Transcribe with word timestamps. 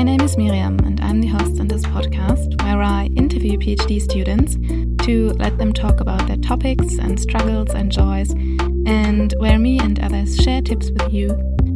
My 0.00 0.04
name 0.04 0.22
is 0.22 0.38
Miriam, 0.38 0.78
and 0.78 0.98
I'm 1.02 1.20
the 1.20 1.26
host 1.26 1.60
on 1.60 1.68
this 1.68 1.82
podcast 1.82 2.62
where 2.62 2.80
I 2.80 3.10
interview 3.16 3.58
PhD 3.58 4.00
students 4.00 4.54
to 5.04 5.28
let 5.34 5.58
them 5.58 5.74
talk 5.74 6.00
about 6.00 6.26
their 6.26 6.38
topics 6.38 6.96
and 6.96 7.20
struggles 7.20 7.68
and 7.74 7.92
joys, 7.92 8.30
and 8.30 9.34
where 9.36 9.58
me 9.58 9.78
and 9.78 10.00
others 10.00 10.36
share 10.36 10.62
tips 10.62 10.90
with 10.90 11.12
you 11.12 11.28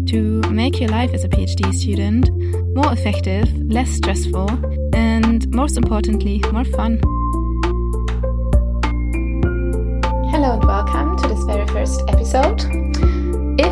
to 0.07 0.41
make 0.51 0.81
your 0.81 0.89
life 0.89 1.13
as 1.13 1.25
a 1.25 1.29
PhD 1.29 1.71
student 1.75 2.31
more 2.75 2.91
effective, 2.95 3.55
less 3.71 3.91
stressful, 3.91 4.49
and 4.95 5.47
most 5.55 5.77
importantly, 5.77 6.43
more 6.51 6.65
fun. 6.65 6.99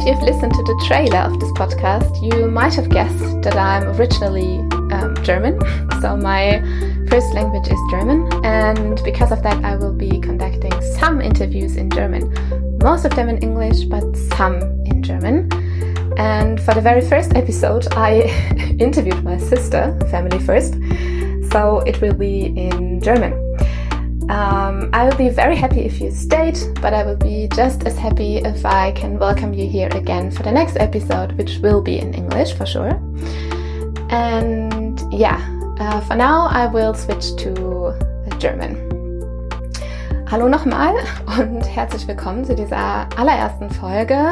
If 0.02 0.08
you've 0.08 0.22
listened 0.22 0.52
to 0.54 0.62
the 0.64 0.84
trailer 0.88 1.18
of 1.18 1.38
this 1.38 1.52
podcast, 1.52 2.20
you 2.20 2.50
might 2.50 2.74
have 2.74 2.88
guessed 2.88 3.42
that 3.42 3.54
I'm 3.54 3.84
originally 3.90 4.58
um, 4.90 5.14
German. 5.22 5.60
So 6.02 6.16
my 6.16 6.58
first 7.08 7.32
language 7.34 7.68
is 7.68 7.78
German, 7.88 8.28
and 8.44 9.00
because 9.04 9.30
of 9.30 9.44
that, 9.44 9.64
I 9.64 9.76
will 9.76 9.92
be 9.92 10.18
conducting 10.18 10.72
some 10.98 11.20
interviews 11.20 11.76
in 11.76 11.88
German. 11.88 12.34
Most 12.82 13.04
of 13.04 13.14
them 13.14 13.28
in 13.28 13.38
English, 13.38 13.84
but 13.84 14.02
some 14.36 14.56
in 14.86 15.04
German. 15.04 15.48
And 16.18 16.60
for 16.60 16.74
the 16.74 16.80
very 16.80 17.02
first 17.02 17.36
episode, 17.36 17.86
I 17.92 18.22
interviewed 18.80 19.22
my 19.22 19.38
sister, 19.38 19.96
family 20.10 20.40
first, 20.40 20.74
so 21.52 21.78
it 21.86 22.00
will 22.00 22.14
be 22.14 22.46
in 22.46 23.00
German. 23.00 23.41
Um, 24.28 24.88
I 24.92 25.04
will 25.04 25.16
be 25.16 25.28
very 25.28 25.56
happy 25.56 25.80
if 25.80 26.00
you 26.00 26.10
stayed, 26.10 26.58
but 26.80 26.94
I 26.94 27.04
will 27.04 27.16
be 27.16 27.48
just 27.54 27.84
as 27.86 27.98
happy 27.98 28.36
if 28.36 28.64
I 28.64 28.92
can 28.92 29.18
welcome 29.18 29.52
you 29.52 29.68
here 29.68 29.88
again 29.88 30.30
for 30.30 30.42
the 30.42 30.52
next 30.52 30.76
episode, 30.76 31.32
which 31.32 31.58
will 31.58 31.82
be 31.82 31.98
in 31.98 32.14
English 32.14 32.54
for 32.54 32.64
sure. 32.64 32.90
And 34.10 35.00
yeah, 35.12 35.40
uh, 35.80 36.00
for 36.02 36.14
now 36.14 36.46
I 36.46 36.66
will 36.66 36.94
switch 36.94 37.34
to 37.36 37.94
German. 38.38 38.76
Hallo 40.30 40.48
nochmal 40.48 40.94
und 41.38 41.62
herzlich 41.62 42.06
willkommen 42.06 42.44
zu 42.44 42.54
dieser 42.54 43.08
allerersten 43.16 43.70
Folge. 43.70 44.30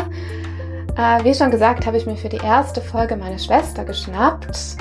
Äh, 0.97 1.25
wie 1.25 1.35
schon 1.35 1.51
gesagt, 1.51 1.85
habe 1.85 1.97
ich 1.97 2.07
mir 2.07 2.17
für 2.17 2.29
die 2.29 2.39
erste 2.39 2.81
Folge 2.81 3.17
meine 3.17 3.39
Schwester 3.39 3.85
geschnappt. 3.85 4.77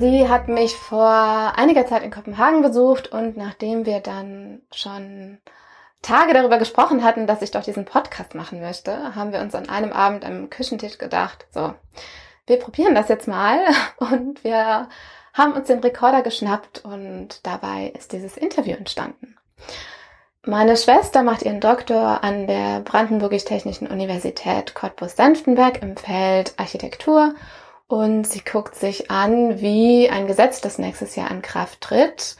Sie 0.00 0.30
hat 0.30 0.48
mich 0.48 0.76
vor 0.76 1.52
einiger 1.56 1.86
Zeit 1.86 2.02
in 2.02 2.10
Kopenhagen 2.10 2.62
besucht 2.62 3.08
und 3.08 3.36
nachdem 3.36 3.84
wir 3.84 4.00
dann 4.00 4.62
schon 4.72 5.36
Tage 6.00 6.32
darüber 6.32 6.56
gesprochen 6.56 7.04
hatten, 7.04 7.26
dass 7.26 7.42
ich 7.42 7.50
doch 7.50 7.62
diesen 7.62 7.84
Podcast 7.84 8.34
machen 8.34 8.62
möchte, 8.62 9.14
haben 9.14 9.34
wir 9.34 9.40
uns 9.40 9.54
an 9.54 9.68
einem 9.68 9.92
Abend 9.92 10.24
am 10.24 10.48
Küchentisch 10.48 10.96
gedacht, 10.96 11.46
so, 11.50 11.74
wir 12.46 12.58
probieren 12.58 12.94
das 12.94 13.10
jetzt 13.10 13.28
mal 13.28 13.58
und 13.98 14.42
wir 14.42 14.88
haben 15.34 15.52
uns 15.52 15.66
den 15.66 15.80
Rekorder 15.80 16.22
geschnappt 16.22 16.82
und 16.82 17.46
dabei 17.46 17.92
ist 17.94 18.12
dieses 18.12 18.38
Interview 18.38 18.76
entstanden. 18.76 19.36
Meine 20.46 20.78
Schwester 20.78 21.22
macht 21.22 21.42
ihren 21.42 21.60
Doktor 21.60 22.24
an 22.24 22.46
der 22.46 22.80
Brandenburgisch-Technischen 22.80 23.86
Universität 23.86 24.74
Cottbus-Senftenberg 24.74 25.82
im 25.82 25.98
Feld 25.98 26.54
Architektur 26.56 27.34
und 27.90 28.24
sie 28.24 28.44
guckt 28.44 28.76
sich 28.76 29.10
an, 29.10 29.60
wie 29.60 30.08
ein 30.08 30.28
Gesetz, 30.28 30.60
das 30.60 30.78
nächstes 30.78 31.16
Jahr 31.16 31.28
in 31.28 31.42
Kraft 31.42 31.80
tritt, 31.80 32.36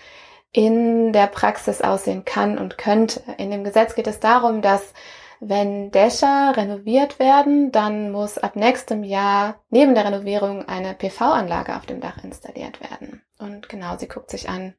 in 0.53 1.12
der 1.12 1.27
Praxis 1.27 1.83
aussehen 1.83 2.25
kann 2.25 2.56
und 2.56 2.78
könnte. 2.78 3.21
In 3.37 3.50
dem 3.50 3.65
Gesetz 3.65 3.97
geht 3.97 4.06
es 4.06 4.21
darum, 4.21 4.62
dass 4.62 4.94
wenn 5.41 5.91
Dächer 5.91 6.56
renoviert 6.56 7.19
werden, 7.19 7.72
dann 7.72 8.12
muss 8.12 8.38
ab 8.38 8.55
nächstem 8.55 9.03
Jahr 9.03 9.56
neben 9.71 9.97
der 9.97 10.05
Renovierung 10.05 10.69
eine 10.69 10.94
PV-Anlage 10.94 11.75
auf 11.75 11.84
dem 11.84 12.00
Dach 12.00 12.22
installiert 12.22 12.81
werden. 12.81 13.21
Und 13.41 13.69
genau, 13.69 13.97
sie 13.97 14.06
guckt 14.06 14.31
sich 14.31 14.49
an, 14.49 14.75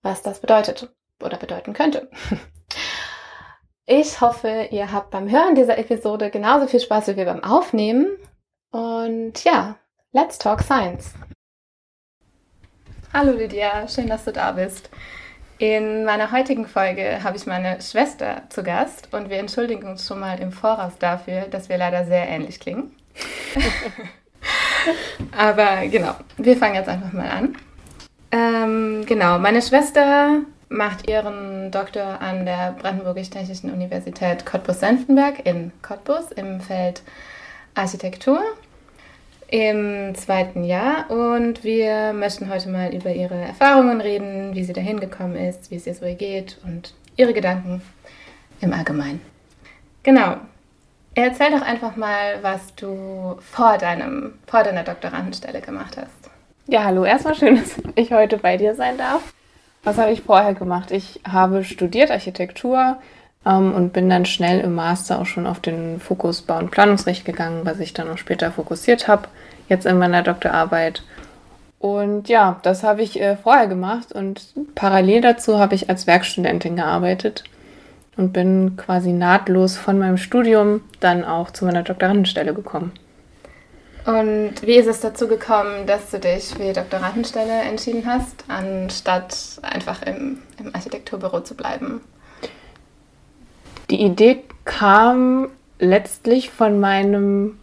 was 0.00 0.22
das 0.22 0.40
bedeutet 0.40 0.90
oder 1.22 1.36
bedeuten 1.36 1.74
könnte. 1.74 2.10
Ich 3.90 4.20
hoffe, 4.20 4.68
ihr 4.70 4.92
habt 4.92 5.10
beim 5.12 5.30
Hören 5.30 5.54
dieser 5.54 5.78
Episode 5.78 6.28
genauso 6.28 6.66
viel 6.66 6.78
Spaß 6.78 7.08
wie 7.08 7.16
wir 7.16 7.24
beim 7.24 7.42
Aufnehmen. 7.42 8.18
Und 8.70 9.42
ja, 9.44 9.78
Let's 10.14 10.38
Talk 10.38 10.62
Science. 10.62 11.12
Hallo 13.12 13.32
Lydia, 13.32 13.86
schön, 13.88 14.06
dass 14.06 14.24
du 14.24 14.32
da 14.32 14.52
bist. 14.52 14.88
In 15.58 16.06
meiner 16.06 16.32
heutigen 16.32 16.66
Folge 16.66 17.22
habe 17.22 17.36
ich 17.36 17.44
meine 17.44 17.82
Schwester 17.82 18.44
zu 18.48 18.62
Gast 18.62 19.12
und 19.12 19.28
wir 19.28 19.36
entschuldigen 19.36 19.86
uns 19.86 20.06
schon 20.06 20.20
mal 20.20 20.40
im 20.40 20.50
Voraus 20.50 20.92
dafür, 20.98 21.42
dass 21.42 21.68
wir 21.68 21.76
leider 21.76 22.06
sehr 22.06 22.26
ähnlich 22.26 22.58
klingen. 22.58 22.96
Aber 25.36 25.86
genau, 25.88 26.14
wir 26.38 26.56
fangen 26.56 26.76
jetzt 26.76 26.88
einfach 26.88 27.12
mal 27.12 27.28
an. 27.28 27.58
Ähm, 28.32 29.04
genau, 29.04 29.38
meine 29.38 29.60
Schwester 29.60 30.38
macht 30.70 31.06
ihren 31.06 31.70
Doktor 31.70 32.22
an 32.22 32.46
der 32.46 32.74
Brandenburgisch-Technischen 32.80 33.70
Universität 33.70 34.46
Cottbus-Senftenberg 34.46 35.44
in 35.44 35.70
Cottbus 35.82 36.32
im 36.32 36.62
Feld 36.62 37.02
Architektur 37.74 38.42
im 39.48 40.14
zweiten 40.14 40.62
Jahr 40.62 41.10
und 41.10 41.64
wir 41.64 42.12
möchten 42.12 42.50
heute 42.50 42.68
mal 42.68 42.94
über 42.94 43.10
ihre 43.10 43.34
Erfahrungen 43.34 44.00
reden, 44.00 44.54
wie 44.54 44.62
sie 44.62 44.74
dahin 44.74 45.00
gekommen 45.00 45.36
ist, 45.36 45.70
wie 45.70 45.76
es 45.76 45.86
ihr 45.86 45.94
so 45.94 46.04
geht 46.14 46.58
und 46.64 46.94
ihre 47.16 47.32
Gedanken 47.32 47.80
im 48.60 48.72
Allgemeinen. 48.72 49.20
Genau. 50.02 50.36
Erzähl 51.14 51.50
doch 51.50 51.62
einfach 51.62 51.96
mal, 51.96 52.42
was 52.42 52.74
du 52.76 53.38
vor, 53.40 53.78
deinem, 53.78 54.34
vor 54.46 54.62
deiner 54.62 54.84
Doktorandenstelle 54.84 55.60
gemacht 55.60 55.96
hast. 55.96 56.30
Ja, 56.66 56.84
hallo. 56.84 57.04
Erstmal 57.04 57.34
schön, 57.34 57.56
dass 57.56 57.76
ich 57.94 58.12
heute 58.12 58.36
bei 58.36 58.58
dir 58.58 58.74
sein 58.74 58.98
darf. 58.98 59.32
Was 59.82 59.96
habe 59.96 60.12
ich 60.12 60.20
vorher 60.20 60.54
gemacht? 60.54 60.90
Ich 60.90 61.20
habe 61.26 61.64
studiert 61.64 62.10
Architektur, 62.10 62.98
ähm, 63.48 63.74
und 63.74 63.92
bin 63.92 64.10
dann 64.10 64.26
schnell 64.26 64.60
im 64.60 64.74
Master 64.74 65.20
auch 65.20 65.26
schon 65.26 65.46
auf 65.46 65.60
den 65.60 66.00
Fokus 66.00 66.42
Bau- 66.42 66.58
und 66.58 66.70
Planungsrecht 66.70 67.24
gegangen, 67.24 67.62
was 67.64 67.80
ich 67.80 67.94
dann 67.94 68.10
auch 68.10 68.18
später 68.18 68.52
fokussiert 68.52 69.08
habe, 69.08 69.28
jetzt 69.68 69.86
in 69.86 69.98
meiner 69.98 70.22
Doktorarbeit. 70.22 71.02
Und 71.78 72.28
ja, 72.28 72.58
das 72.62 72.82
habe 72.82 73.02
ich 73.02 73.20
äh, 73.20 73.36
vorher 73.36 73.68
gemacht 73.68 74.12
und 74.12 74.42
parallel 74.74 75.20
dazu 75.20 75.58
habe 75.58 75.74
ich 75.74 75.88
als 75.88 76.06
Werkstudentin 76.06 76.76
gearbeitet 76.76 77.44
und 78.16 78.32
bin 78.32 78.76
quasi 78.76 79.12
nahtlos 79.12 79.76
von 79.76 79.98
meinem 79.98 80.16
Studium 80.16 80.82
dann 80.98 81.24
auch 81.24 81.52
zu 81.52 81.64
meiner 81.64 81.84
Doktorandenstelle 81.84 82.52
gekommen. 82.52 82.92
Und 84.06 84.54
wie 84.62 84.74
ist 84.74 84.86
es 84.86 85.00
dazu 85.00 85.28
gekommen, 85.28 85.86
dass 85.86 86.10
du 86.10 86.18
dich 86.18 86.46
für 86.46 86.64
die 86.64 86.72
Doktorandenstelle 86.72 87.60
entschieden 87.60 88.04
hast, 88.06 88.44
anstatt 88.48 89.36
einfach 89.62 90.02
im, 90.02 90.38
im 90.58 90.74
Architekturbüro 90.74 91.40
zu 91.40 91.54
bleiben? 91.54 92.00
Die 93.90 94.02
Idee 94.02 94.42
kam 94.64 95.48
letztlich 95.78 96.50
von 96.50 96.78
meinem 96.78 97.58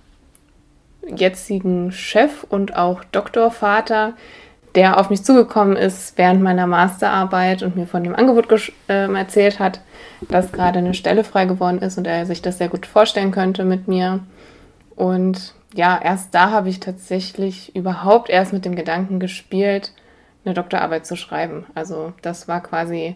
jetzigen 1.07 1.91
Chef 1.91 2.43
und 2.43 2.75
auch 2.75 3.03
Doktorvater, 3.03 4.13
der 4.73 4.99
auf 4.99 5.09
mich 5.09 5.23
zugekommen 5.23 5.77
ist 5.77 6.17
während 6.17 6.41
meiner 6.41 6.67
Masterarbeit 6.67 7.63
und 7.63 7.75
mir 7.75 7.87
von 7.87 8.03
dem 8.03 8.15
Angebot 8.15 8.71
äh, 8.89 9.13
erzählt 9.13 9.59
hat, 9.59 9.81
dass 10.29 10.51
gerade 10.51 10.79
eine 10.79 10.93
Stelle 10.93 11.23
frei 11.23 11.45
geworden 11.45 11.79
ist 11.79 11.97
und 11.97 12.07
er 12.07 12.25
sich 12.25 12.41
das 12.41 12.57
sehr 12.57 12.69
gut 12.69 12.85
vorstellen 12.85 13.31
könnte 13.31 13.63
mit 13.63 13.87
mir. 13.87 14.21
Und 14.95 15.53
ja, 15.75 15.99
erst 16.01 16.33
da 16.33 16.51
habe 16.51 16.69
ich 16.69 16.79
tatsächlich 16.79 17.75
überhaupt 17.75 18.29
erst 18.29 18.51
mit 18.51 18.65
dem 18.65 18.75
Gedanken 18.75 19.19
gespielt, 19.19 19.93
eine 20.43 20.53
Doktorarbeit 20.53 21.05
zu 21.05 21.15
schreiben. 21.15 21.65
Also 21.75 22.13
das 22.21 22.47
war 22.47 22.61
quasi 22.61 23.15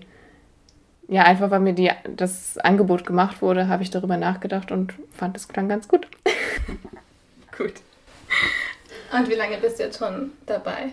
ja, 1.10 1.24
einfach 1.24 1.52
weil 1.52 1.60
mir 1.60 1.74
die, 1.74 1.92
das 2.16 2.58
Angebot 2.60 3.06
gemacht 3.06 3.42
wurde, 3.42 3.68
habe 3.68 3.84
ich 3.84 3.90
darüber 3.90 4.16
nachgedacht 4.18 4.72
und 4.72 4.94
fand, 5.12 5.36
es 5.36 5.48
klang 5.48 5.68
ganz 5.68 5.88
gut. 5.88 6.06
gut. 7.58 7.74
Und 9.12 9.28
wie 9.28 9.34
lange 9.34 9.58
bist 9.58 9.80
du 9.80 9.84
jetzt 9.84 9.98
schon 9.98 10.30
dabei? 10.46 10.92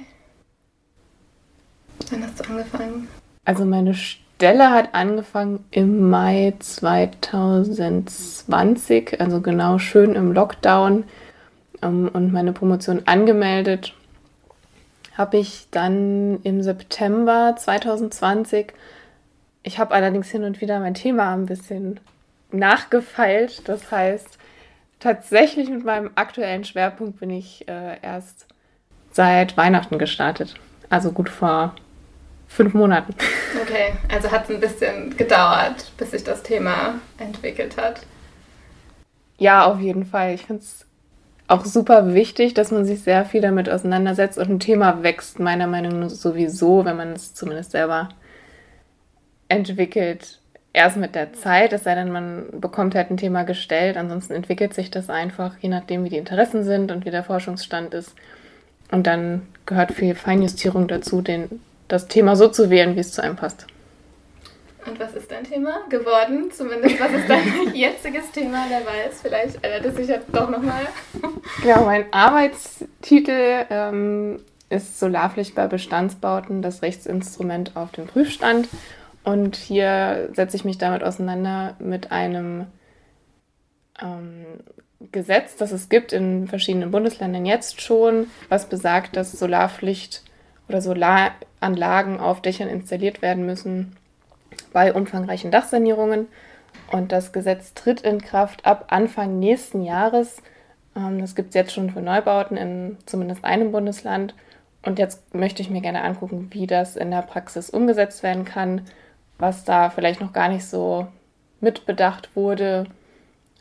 Wann 2.11 2.23
hast 2.23 2.41
du 2.41 2.45
angefangen? 2.51 3.09
Also 3.45 3.67
meine 3.67 3.93
Stelle 3.95 4.71
hat 4.71 4.95
angefangen 4.95 5.63
im 5.71 6.09
Mai 6.09 6.55
2020, 6.59 9.21
also 9.21 9.43
genau 9.43 9.79
schön 9.79 10.15
im 10.15 10.33
Lockdown 10.33 11.05
ähm, 11.83 12.09
und 12.13 12.33
meine 12.33 12.53
Promotion 12.53 13.03
angemeldet 13.05 13.93
habe 15.17 15.39
ich 15.39 15.69
dann 15.71 16.41
im 16.43 16.63
September 16.63 17.55
2020 17.57 18.73
ich 19.67 19.81
habe 19.81 19.95
allerdings 19.95 20.31
hin 20.31 20.45
und 20.45 20.61
wieder 20.61 20.79
mein 20.79 20.95
Thema 20.95 21.35
ein 21.35 21.47
bisschen 21.47 21.99
nachgefeilt. 22.53 23.69
Das 23.69 23.91
heißt, 23.91 24.39
tatsächlich 25.01 25.69
mit 25.69 25.85
meinem 25.85 26.11
aktuellen 26.15 26.65
Schwerpunkt 26.65 27.19
bin 27.19 27.31
ich 27.31 27.67
äh, 27.69 28.01
erst 28.01 28.47
seit 29.11 29.57
Weihnachten 29.57 29.99
gestartet. 29.99 30.55
Also 30.89 31.11
gut 31.11 31.29
vor 31.29 31.75
fünf 32.47 32.73
Monaten. 32.75 33.15
Okay, 33.63 33.95
also 34.13 34.31
hat 34.31 34.45
es 34.45 34.51
ein 34.51 34.61
bisschen 34.61 35.17
gedauert, 35.17 35.91
bis 35.97 36.11
sich 36.11 36.23
das 36.23 36.43
Thema 36.43 37.01
entwickelt 37.19 37.77
hat. 37.79 38.03
Ja, 39.39 39.65
auf 39.65 39.81
jeden 39.81 40.05
Fall. 40.05 40.35
Ich 40.35 40.45
finde 40.45 40.63
es 40.63 40.85
auch 41.49 41.65
super 41.65 42.13
wichtig, 42.13 42.53
dass 42.53 42.71
man 42.71 42.85
sich 42.85 43.03
sehr 43.03 43.25
viel 43.25 43.41
damit 43.41 43.69
auseinandersetzt 43.71 44.37
und 44.37 44.51
ein 44.51 44.61
Thema 44.61 45.03
wächst, 45.03 45.41
meiner 45.41 45.67
Meinung 45.67 46.01
nach 46.01 46.11
sowieso, 46.11 46.85
wenn 46.85 46.99
man 46.99 47.13
es 47.15 47.35
zumindest 47.35 47.73
selber 47.73 48.11
entwickelt, 49.49 50.39
erst 50.73 50.97
mit 50.97 51.15
der 51.15 51.33
Zeit, 51.33 51.73
es 51.73 51.85
sei 51.85 51.95
denn, 51.95 52.13
man 52.13 52.61
bekommt 52.61 52.95
halt 52.95 53.11
ein 53.11 53.17
Thema 53.17 53.45
gestellt, 53.45 53.97
ansonsten 53.97 54.35
entwickelt 54.35 54.75
sich 54.75 54.91
das 54.91 55.09
einfach, 55.09 55.57
je 55.61 55.69
nachdem, 55.69 56.05
wie 56.05 56.11
die 56.11 56.19
Interessen 56.19 56.65
sind 56.65 56.93
und 56.93 57.07
wie 57.07 57.11
der 57.11 57.25
Forschungsstand 57.25 57.95
ist. 57.95 58.15
Und 58.91 59.07
dann 59.07 59.43
gehört 59.65 59.93
viel 59.93 60.15
Feinjustierung 60.15 60.87
dazu, 60.87 61.23
den, 61.23 61.61
das 61.89 62.09
Thema 62.09 62.37
so 62.37 62.49
zu 62.49 62.71
wählen, 62.71 62.95
wie 62.95 63.01
es 63.01 63.13
zu 63.13 63.23
einem 63.23 63.37
passt. 63.37 63.67
Und 64.87 65.01
was 65.01 65.15
ist 65.15 65.31
dein 65.33 65.43
Thema 65.43 65.81
geworden? 65.89 66.51
Zumindest, 66.53 67.01
was 67.01 67.13
ist 67.13 67.29
dein 67.29 67.43
jetziges 67.75 68.31
Thema? 68.31 68.67
Wer 68.69 68.87
weiß, 68.87 69.21
vielleicht 69.21 69.57
ändert 69.65 69.87
es 69.87 69.97
sich 69.97 70.09
ja 70.09 70.19
doch 70.31 70.49
nochmal. 70.49 70.87
Ja, 71.65 71.81
mein 71.81 72.13
Arbeitstitel 72.13 73.67
ähm, 73.69 74.39
ist 74.69 75.01
Solarpflicht 75.01 75.57
bei 75.57 75.67
Bestandsbauten, 75.67 76.63
das 76.63 76.83
Rechtsinstrument 76.83 77.73
auf 77.75 77.91
dem 77.93 78.07
Prüfstand. 78.07 78.69
Und 79.27 79.57
hier 79.57 80.29
setze 80.35 80.57
ich 80.57 80.65
mich 80.65 80.79
damit 80.79 81.03
auseinander 81.03 81.75
mit 81.81 82.13
einem 82.13 82.69
ähm, 84.01 84.47
Gesetz, 85.11 85.57
das 85.57 85.73
es 85.73 85.89
gibt 85.89 86.13
in 86.13 86.47
verschiedenen 86.47 86.93
Bundesländern 86.93 87.45
jetzt 87.45 87.81
schon, 87.81 88.29
was 88.49 88.69
besagt, 88.69 89.17
dass 89.17 89.33
Solarpflicht 89.33 90.23
oder 90.69 90.81
Solaranlagen 90.81 92.21
auf 92.21 92.41
Dächern 92.41 92.69
installiert 92.69 93.21
werden 93.21 93.45
müssen 93.47 93.97
bei 94.73 94.95
umfangreichen 94.95 95.51
Dachsanierungen. 95.51 96.29
Und 96.93 97.11
das 97.11 97.33
Gesetz 97.33 97.75
tritt 97.75 98.03
in 98.03 98.21
Kraft 98.21 98.65
ab 98.65 98.85
Anfang 98.91 99.41
nächsten 99.41 99.83
Jahres. 99.83 100.41
Ähm, 100.95 101.21
das 101.21 101.35
gibt 101.35 101.49
es 101.49 101.57
jetzt 101.57 101.73
schon 101.73 101.91
für 101.91 102.01
Neubauten 102.01 102.57
in 102.57 102.97
zumindest 103.07 103.45
einem 103.45 103.73
Bundesland. 103.73 104.37
Und 104.85 105.01
jetzt 105.01 105.35
möchte 105.35 105.63
ich 105.63 105.71
mir 105.71 105.81
gerne 105.81 106.05
angucken, 106.05 106.47
wie 106.53 106.69
das 106.69 106.95
in 106.95 107.11
der 107.11 107.23
Praxis 107.23 107.71
umgesetzt 107.71 108.23
werden 108.23 108.45
kann, 108.45 108.83
was 109.39 109.65
da 109.65 109.91
vielleicht 109.91 110.21
noch 110.21 110.33
gar 110.33 110.49
nicht 110.49 110.67
so 110.67 111.07
mitbedacht 111.61 112.35
wurde, 112.35 112.87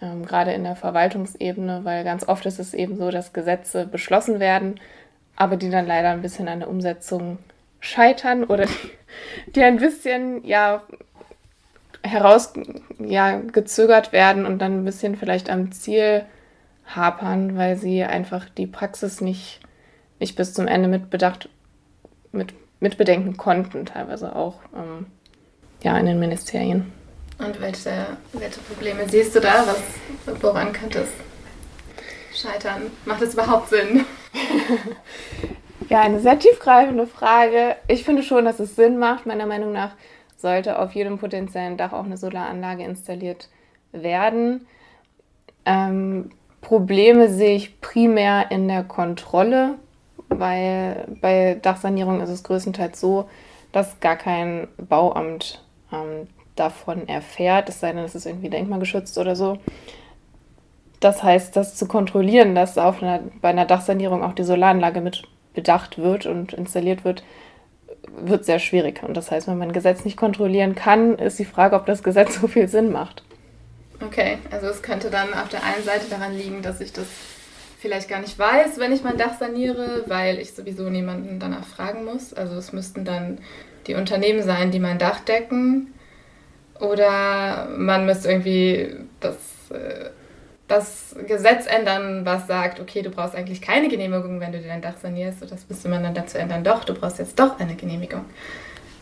ähm, 0.02 0.26
gerade 0.26 0.54
in 0.54 0.64
der 0.64 0.76
Verwaltungsebene, 0.76 1.82
weil 1.84 2.04
ganz 2.04 2.28
oft 2.28 2.46
ist 2.46 2.60
es 2.60 2.74
eben 2.74 2.98
so, 2.98 3.12
dass 3.12 3.34
Gesetze 3.34 3.86
beschlossen 3.86 4.40
werden, 4.40 4.80
aber 5.36 5.58
die 5.58 5.70
dann 5.70 5.88
leider 5.88 6.10
ein 6.10 6.22
bisschen 6.22 6.48
an 6.48 6.60
der 6.60 6.70
Umsetzung 6.70 7.38
scheitern 7.80 8.44
oder 8.44 8.66
die, 9.56 9.64
ein 9.64 9.78
bisschen 9.78 10.44
ja 10.46 10.84
heraus 12.04 12.54
ja, 13.00 13.40
gezögert 13.40 14.12
werden 14.12 14.46
und 14.46 14.60
dann 14.60 14.82
ein 14.82 14.86
bisschen 14.86 15.16
vielleicht 15.16 15.50
am 15.50 15.72
Ziel 15.72 16.26
hapern, 16.86 17.58
weil 17.58 17.78
sie 17.78 18.04
einfach 18.04 18.48
die 18.48 18.68
Praxis 18.68 19.22
nicht, 19.22 19.60
nicht 20.20 20.36
bis 20.36 20.54
zum 20.54 20.68
Ende 20.68 20.88
mitbedacht, 20.88 21.50
mit, 22.32 22.54
mitbedenken 22.80 23.38
konnten, 23.38 23.86
teilweise 23.86 24.36
auch 24.36 24.60
ähm, 24.76 25.08
ja, 25.86 25.96
in 26.00 26.08
den 26.08 26.20
Ministerien. 26.20 26.92
Und 27.38 27.62
welche, 27.62 28.18
welche 28.34 28.60
Probleme 28.62 29.08
siehst 29.08 29.36
du 29.36 29.40
da? 29.40 29.66
Was, 29.68 30.42
woran 30.42 30.74
könnte 30.74 31.06
es 32.32 32.42
scheitern? 32.42 32.90
Macht 33.06 33.22
es 33.22 33.36
überhaupt 33.36 33.70
Sinn? 33.70 34.04
ja, 35.90 36.02
eine 36.02 36.20
sehr 36.20 36.40
tiefgreifende 36.40 37.06
Frage. 37.06 37.76
Ich 37.88 38.04
finde 38.04 38.24
schon, 38.24 38.46
dass 38.46 38.60
es 38.60 38.76
Sinn 38.76 38.98
macht. 38.98 39.28
Meiner 39.28 39.46
Meinung 39.46 39.74
nach 39.74 39.92
sollte 40.38 40.80
auf 40.80 40.94
jedem 40.94 41.20
potenziellen 41.20 41.78
Dach 41.78 41.94
auch 41.94 42.06
eine 42.06 42.18
Solaranlage 42.18 42.84
installiert 42.84 43.50
werden. 43.92 44.66
Ähm, 45.66 46.32
Probleme 46.62 47.30
sehe 47.30 47.56
ich 47.56 47.80
primär 47.80 48.50
in 48.50 48.68
der 48.68 48.84
Kontrolle, 48.84 49.76
weil 50.30 51.06
bei 51.22 51.60
Dachsanierung 51.62 52.22
ist 52.22 52.30
es 52.30 52.44
größtenteils 52.44 53.00
so, 53.00 53.30
dass 53.72 54.00
gar 54.00 54.16
kein 54.16 54.68
Bauamt 54.78 55.62
ähm, 55.92 56.28
davon 56.56 57.08
erfährt, 57.08 57.70
es 57.70 57.80
sei 57.80 57.92
denn, 57.92 58.04
es 58.04 58.16
ist 58.16 58.26
irgendwie 58.26 58.50
denkmalgeschützt 58.50 59.18
oder 59.18 59.36
so. 59.36 59.60
Das 61.00 61.22
heißt, 61.22 61.56
das 61.56 61.76
zu 61.76 61.88
kontrollieren, 61.88 62.56
dass 62.56 62.78
auf 62.78 63.04
einer, 63.04 63.20
bei 63.42 63.50
einer 63.50 63.66
Dachsanierung 63.66 64.24
auch 64.24 64.34
die 64.34 64.44
Solaranlage 64.44 65.02
mit 65.02 65.24
bedacht 65.54 65.98
wird 65.98 66.26
und 66.26 66.54
installiert 66.54 67.04
wird, 67.06 67.24
wird 68.18 68.46
sehr 68.46 68.60
schwierig. 68.60 69.04
Und 69.04 69.16
das 69.16 69.32
heißt, 69.32 69.48
wenn 69.48 69.58
man 69.58 69.70
ein 69.70 69.74
Gesetz 69.74 70.06
nicht 70.06 70.18
kontrollieren 70.18 70.76
kann, 70.76 71.16
ist 71.18 71.40
die 71.40 71.46
Frage, 71.46 71.76
ob 71.76 71.86
das 71.86 72.04
Gesetz 72.04 72.40
so 72.40 72.48
viel 72.48 72.68
Sinn 72.68 72.92
macht. 72.92 73.24
Okay, 74.02 74.38
also 74.52 74.68
es 74.68 74.82
könnte 74.82 75.10
dann 75.10 75.34
auf 75.34 75.50
der 75.50 75.64
einen 75.64 75.84
Seite 75.84 76.10
daran 76.10 76.36
liegen, 76.36 76.62
dass 76.62 76.82
ich 76.82 76.92
das 76.92 77.08
vielleicht 77.80 78.10
gar 78.10 78.20
nicht 78.20 78.38
weiß, 78.38 78.80
wenn 78.80 78.92
ich 78.92 79.04
mein 79.04 79.18
Dach 79.18 79.38
saniere, 79.40 80.04
weil 80.08 80.40
ich 80.40 80.54
sowieso 80.54 80.90
niemanden 80.90 81.40
danach 81.40 81.66
fragen 81.66 82.04
muss. 82.04 82.34
Also 82.34 82.56
es 82.56 82.74
müssten 82.74 83.06
dann 83.06 83.40
die 83.88 83.96
Unternehmen 83.96 84.44
sein, 84.44 84.72
die 84.72 84.80
mein 84.80 85.00
Dach 85.00 85.20
decken. 85.20 85.94
Oder 86.80 87.68
man 87.78 88.06
müsste 88.06 88.30
irgendwie 88.30 88.96
das, 89.20 89.36
äh, 89.72 90.10
das 90.68 91.16
Gesetz 91.28 91.68
ändern, 91.68 92.26
was 92.26 92.48
sagt, 92.48 92.80
okay, 92.80 93.02
du 93.02 93.10
brauchst 93.10 93.36
eigentlich 93.36 93.62
keine 93.62 93.88
Genehmigung, 93.88 94.40
wenn 94.40 94.52
du 94.52 94.62
dein 94.62 94.82
Dach 94.82 94.98
sanierst. 95.02 95.42
Und 95.42 95.52
das 95.52 95.70
müsste 95.70 95.90
man 95.90 96.04
dann 96.04 96.14
dazu 96.14 96.38
ändern, 96.38 96.64
doch, 96.64 96.84
du 96.84 96.94
brauchst 96.94 97.20
jetzt 97.20 97.40
doch 97.40 97.60
eine 97.60 97.76
Genehmigung, 97.76 98.26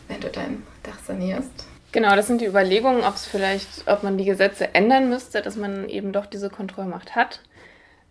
wenn 0.08 0.20
du 0.20 0.30
dein 0.30 0.64
Dach 0.84 1.00
sanierst. 1.06 1.68
Genau, 1.92 2.16
das 2.16 2.28
sind 2.28 2.42
die 2.42 2.48
Überlegungen, 2.48 3.04
ob 3.04 3.16
es 3.16 3.26
vielleicht, 3.26 3.88
ob 3.88 4.04
man 4.04 4.18
die 4.18 4.26
Gesetze 4.26 4.74
ändern 4.74 5.10
müsste, 5.10 5.42
dass 5.42 5.56
man 5.56 5.88
eben 5.90 6.12
doch 6.12 6.26
diese 6.26 6.50
Kontrollmacht 6.50 7.16
hat. 7.16 7.42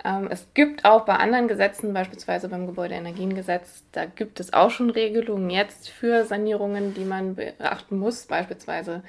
Ähm, 0.04 0.28
es 0.30 0.46
gibt 0.54 0.84
auch 0.84 1.04
bei 1.04 1.14
anderen 1.14 1.48
Gesetzen, 1.48 1.92
beispielsweise 1.92 2.48
beim 2.48 2.66
Gebäudeenergiengesetz, 2.66 3.84
da 3.92 4.04
gibt 4.04 4.40
es 4.40 4.52
auch 4.52 4.70
schon 4.70 4.90
Regelungen 4.90 5.50
jetzt 5.50 5.88
für 5.88 6.24
Sanierungen, 6.24 6.94
die 6.94 7.04
man 7.04 7.36
beachten 7.36 7.98
muss, 7.98 8.26
beispielsweise 8.26 9.02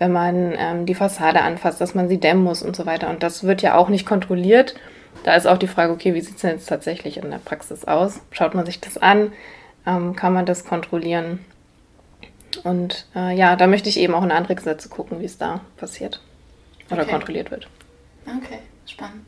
wenn 0.00 0.12
man 0.12 0.54
ähm, 0.56 0.86
die 0.86 0.94
Fassade 0.94 1.42
anfasst, 1.42 1.80
dass 1.80 1.94
man 1.94 2.08
sie 2.08 2.18
dämmen 2.18 2.42
muss 2.42 2.62
und 2.62 2.74
so 2.74 2.86
weiter. 2.86 3.10
Und 3.10 3.22
das 3.22 3.44
wird 3.44 3.60
ja 3.60 3.76
auch 3.76 3.90
nicht 3.90 4.06
kontrolliert. 4.06 4.74
Da 5.24 5.34
ist 5.34 5.46
auch 5.46 5.58
die 5.58 5.68
Frage, 5.68 5.92
okay, 5.92 6.14
wie 6.14 6.22
sieht 6.22 6.36
es 6.36 6.40
denn 6.40 6.52
jetzt 6.52 6.70
tatsächlich 6.70 7.18
in 7.18 7.30
der 7.30 7.38
Praxis 7.38 7.84
aus? 7.84 8.20
Schaut 8.30 8.54
man 8.54 8.64
sich 8.64 8.80
das 8.80 8.96
an? 8.96 9.32
Ähm, 9.86 10.16
kann 10.16 10.32
man 10.32 10.46
das 10.46 10.64
kontrollieren? 10.64 11.44
Und 12.64 13.06
äh, 13.14 13.36
ja, 13.36 13.56
da 13.56 13.66
möchte 13.66 13.90
ich 13.90 13.98
eben 13.98 14.14
auch 14.14 14.24
in 14.24 14.32
andere 14.32 14.54
Gesetze 14.54 14.88
gucken, 14.88 15.20
wie 15.20 15.26
es 15.26 15.36
da 15.36 15.60
passiert 15.76 16.22
oder 16.90 17.02
okay. 17.02 17.10
kontrolliert 17.10 17.50
wird. 17.50 17.68
Okay, 18.24 18.60
spannend. 18.86 19.26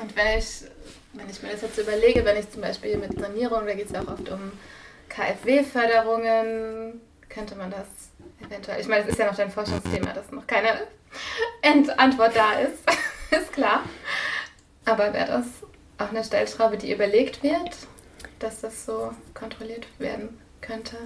Und 0.00 0.14
wenn 0.16 0.38
ich, 0.38 0.62
wenn 1.14 1.28
ich 1.28 1.42
mir 1.42 1.50
das 1.50 1.62
jetzt 1.62 1.78
überlege, 1.78 2.24
wenn 2.24 2.36
ich 2.36 2.50
zum 2.50 2.62
Beispiel 2.62 2.96
mit 2.96 3.18
Sanierung, 3.18 3.66
da 3.66 3.74
geht 3.74 3.86
es 3.86 3.92
ja 3.92 4.02
auch 4.02 4.08
oft 4.08 4.28
um 4.30 4.52
KfW-Förderungen, 5.08 7.00
könnte 7.28 7.54
man 7.56 7.70
das 7.70 7.86
eventuell, 8.46 8.80
ich 8.80 8.88
meine, 8.88 9.04
es 9.04 9.10
ist 9.10 9.18
ja 9.18 9.26
noch 9.26 9.36
dein 9.36 9.50
Forschungsthema, 9.50 10.12
dass 10.12 10.30
noch 10.30 10.46
keine 10.46 10.68
End 11.62 11.98
Antwort 11.98 12.36
da 12.36 12.60
ist, 12.60 12.84
ist 13.30 13.52
klar. 13.52 13.84
Aber 14.84 15.12
wäre 15.12 15.26
das 15.26 15.46
auch 15.98 16.10
eine 16.10 16.24
Stellschraube, 16.24 16.78
die 16.78 16.92
überlegt 16.92 17.42
wird, 17.42 17.76
dass 18.38 18.60
das 18.60 18.86
so 18.86 19.12
kontrolliert 19.34 19.86
werden 19.98 20.38
könnte? 20.60 20.96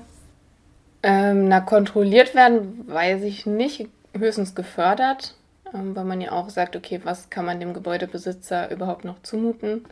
Ähm, 1.03 1.49
na, 1.49 1.61
kontrolliert 1.61 2.35
werden 2.35 2.85
weiß 2.87 3.23
ich 3.23 3.47
nicht, 3.47 3.89
höchstens 4.17 4.55
gefördert 4.55 5.35
weil 5.73 6.05
man 6.05 6.21
ja 6.21 6.33
auch 6.33 6.51
sagt, 6.51 6.77
okay, 6.77 7.01
was 7.05 7.31
kann 7.31 7.45
man 7.45 7.61
dem 7.61 7.75
Gebäudebesitzer 7.75 8.71
überhaupt 8.71 9.05
noch 9.05 9.23
zumuten? 9.23 9.85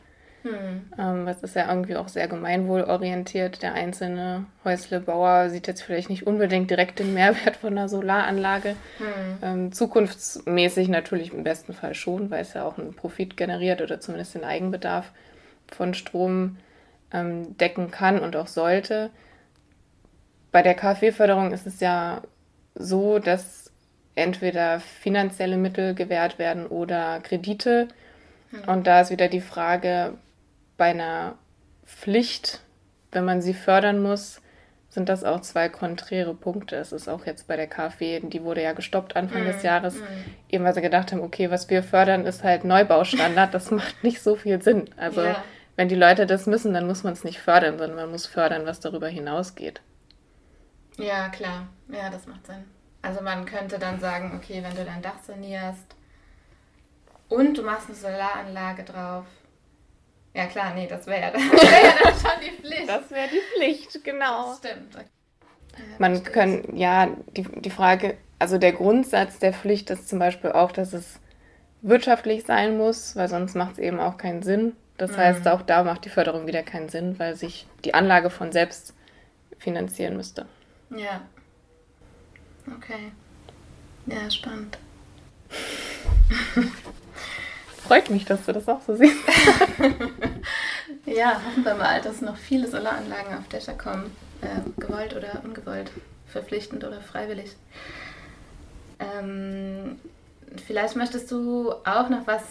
Hm. 0.43 0.83
Ähm, 0.99 1.27
das 1.27 1.43
ist 1.43 1.55
ja 1.55 1.69
irgendwie 1.69 1.97
auch 1.97 2.09
sehr 2.09 2.27
gemeinwohlorientiert. 2.27 3.63
Der 3.63 3.75
einzelne 3.75 4.47
Häuslebauer 4.65 5.51
sieht 5.51 5.67
jetzt 5.67 5.83
vielleicht 5.83 6.09
nicht 6.09 6.27
unbedingt 6.27 6.71
direkt 6.71 6.99
den 6.99 7.13
Mehrwert 7.15 7.57
von 7.57 7.73
einer 7.73 7.89
Solaranlage. 7.89 8.77
Hm. 8.99 9.07
Ähm, 9.43 9.73
zukunftsmäßig 9.73 10.89
natürlich 10.89 11.35
im 11.35 11.45
besten 11.45 11.75
Fall 11.75 11.95
schon, 11.95 12.31
weil 12.31 12.43
es 12.43 12.55
ja 12.55 12.65
auch 12.65 12.79
einen 12.79 12.95
Profit 12.95 13.37
generiert 13.37 13.83
oder 13.83 14.01
zumindest 14.01 14.35
den 14.35 14.45
Eigenbedarf 14.45 15.13
von 15.71 15.95
Strom 15.95 16.57
ähm, 17.13 17.57
decken 17.59 17.91
kann 17.91 18.19
und 18.19 18.35
auch 18.37 18.47
sollte. 18.47 19.11
Bei 20.53 20.63
der 20.63 20.75
KfW-Förderung 20.75 21.53
ist 21.53 21.67
es 21.67 21.81
ja 21.81 22.23
so, 22.75 23.19
dass 23.19 23.70
entweder 24.21 24.81
finanzielle 24.81 25.57
Mittel 25.57 25.95
gewährt 25.95 26.39
werden 26.39 26.67
oder 26.67 27.21
Kredite. 27.21 27.89
Hm. 28.51 28.65
Und 28.69 28.87
da 28.87 29.01
ist 29.01 29.11
wieder 29.11 29.29
die 29.29 29.41
Frage, 29.41 30.15
bei 30.77 30.91
einer 30.91 31.35
Pflicht, 31.85 32.61
wenn 33.13 33.25
man 33.25 33.43
sie 33.43 33.55
fördern 33.55 34.01
muss, 34.01 34.41
sind 34.89 35.09
das 35.09 35.23
auch 35.23 35.41
zwei 35.41 35.69
konträre 35.69 36.35
Punkte. 36.35 36.77
Es 36.77 36.93
ist 36.93 37.09
auch 37.09 37.25
jetzt 37.25 37.47
bei 37.47 37.57
der 37.57 37.69
KfW, 37.69 38.21
die 38.21 38.43
wurde 38.43 38.63
ja 38.63 38.73
gestoppt 38.73 39.15
Anfang 39.15 39.45
mm, 39.45 39.47
des 39.47 39.57
hm, 39.59 39.65
Jahres, 39.65 39.95
mm. 39.95 40.05
eben 40.51 40.65
weil 40.65 40.75
sie 40.75 40.81
gedacht 40.81 41.13
haben, 41.13 41.21
okay, 41.21 41.51
was 41.51 41.71
wir 41.71 41.85
fördern, 41.85 42.27
ist 42.27 42.43
halt 42.43 42.65
Neubaustandard. 42.65 43.55
Das 43.55 43.71
macht 43.71 44.03
nicht 44.03 44.21
so 44.21 44.35
viel 44.35 44.61
Sinn. 44.61 44.91
Also 44.97 45.23
ja. 45.23 45.43
wenn 45.77 45.89
die 45.89 45.95
Leute 45.95 46.27
das 46.27 46.47
müssen, 46.47 46.75
dann 46.75 46.87
muss 46.89 47.05
man 47.05 47.13
es 47.13 47.23
nicht 47.23 47.39
fördern, 47.39 47.79
sondern 47.79 47.97
man 47.97 48.11
muss 48.11 48.27
fördern, 48.27 48.67
was 48.67 48.81
darüber 48.81 49.07
hinausgeht. 49.07 49.81
Ja, 50.97 51.29
klar. 51.29 51.69
Ja, 51.89 52.11
das 52.11 52.27
macht 52.27 52.47
Sinn. 52.47 52.65
Also 53.03 53.23
man 53.23 53.47
könnte 53.47 53.79
dann 53.79 54.01
sagen, 54.01 54.33
okay, 54.37 54.63
wenn 54.63 54.75
du 54.75 54.85
dein 54.85 55.03
Dach 55.03 55.19
sanierst 55.23 55.97
und 57.29 57.57
du 57.57 57.63
machst 57.63 57.89
eine 57.89 57.97
Solaranlage 57.97 58.85
drauf, 58.85 59.25
Ja 60.35 60.47
klar, 60.47 60.75
nee, 60.75 60.87
das 60.87 61.07
wäre 61.07 61.21
ja, 61.21 61.35
wär 61.35 61.85
ja 61.85 61.95
dann 62.03 62.15
schon 62.15 62.41
die 62.41 62.63
Pflicht. 62.63 62.89
Das 62.89 63.11
wäre 63.11 63.29
die 63.29 63.41
Pflicht, 63.55 64.05
genau. 64.05 64.55
Stimmt. 64.55 64.95
Ja, 64.95 65.99
Man 65.99 66.23
kann, 66.23 66.77
ja, 66.77 67.09
die, 67.37 67.43
die 67.43 67.71
Frage, 67.71 68.17
also 68.39 68.59
der 68.59 68.73
Grundsatz 68.73 69.39
der 69.39 69.53
Pflicht 69.53 69.91
ist 69.91 70.09
zum 70.09 70.19
Beispiel 70.19 70.53
auch, 70.53 70.73
dass 70.73 70.93
es 70.93 71.21
wirtschaftlich 71.83 72.45
sein 72.45 72.77
muss, 72.77 73.17
weil 73.17 73.29
sonst 73.29 73.55
macht 73.57 73.73
es 73.73 73.79
eben 73.79 74.01
auch 74.01 74.17
keinen 74.19 74.43
Sinn. 74.43 74.77
Das 74.99 75.17
heißt, 75.17 75.49
auch 75.49 75.63
da 75.63 75.83
macht 75.83 76.05
die 76.05 76.11
Förderung 76.11 76.47
wieder 76.47 76.63
keinen 76.63 76.91
Sinn, 76.91 77.19
weil 77.19 77.35
sich 77.35 77.67
die 77.85 77.95
Anlage 77.95 78.29
von 78.31 78.53
selbst 78.53 78.95
finanzieren 79.59 80.17
müsste. 80.17 80.47
Ja. 80.91 81.23
Okay. 82.77 83.13
Ja, 84.07 84.31
spannend. 84.31 84.79
Freut 87.85 88.11
mich, 88.11 88.25
dass 88.25 88.47
du 88.47 88.53
das 88.53 88.69
auch 88.69 88.81
so 88.87 88.95
siehst. 88.97 89.17
Ja, 91.07 91.41
hoffen 91.45 91.65
wir 91.65 91.75
mal, 91.75 92.01
dass 92.01 92.21
noch 92.21 92.37
viele 92.37 92.69
Solaranlagen 92.69 93.37
auf 93.37 93.49
Dächer 93.49 93.75
kommen. 93.75 94.15
Äh, 94.43 94.81
gewollt 94.81 95.15
oder 95.15 95.43
ungewollt, 95.45 95.91
verpflichtend 96.27 96.85
oder 96.85 97.01
freiwillig. 97.01 97.57
Ähm, 98.99 99.99
vielleicht 100.65 100.97
möchtest 100.97 101.31
du 101.31 101.73
auch 101.85 102.09
noch 102.09 102.27
was 102.27 102.43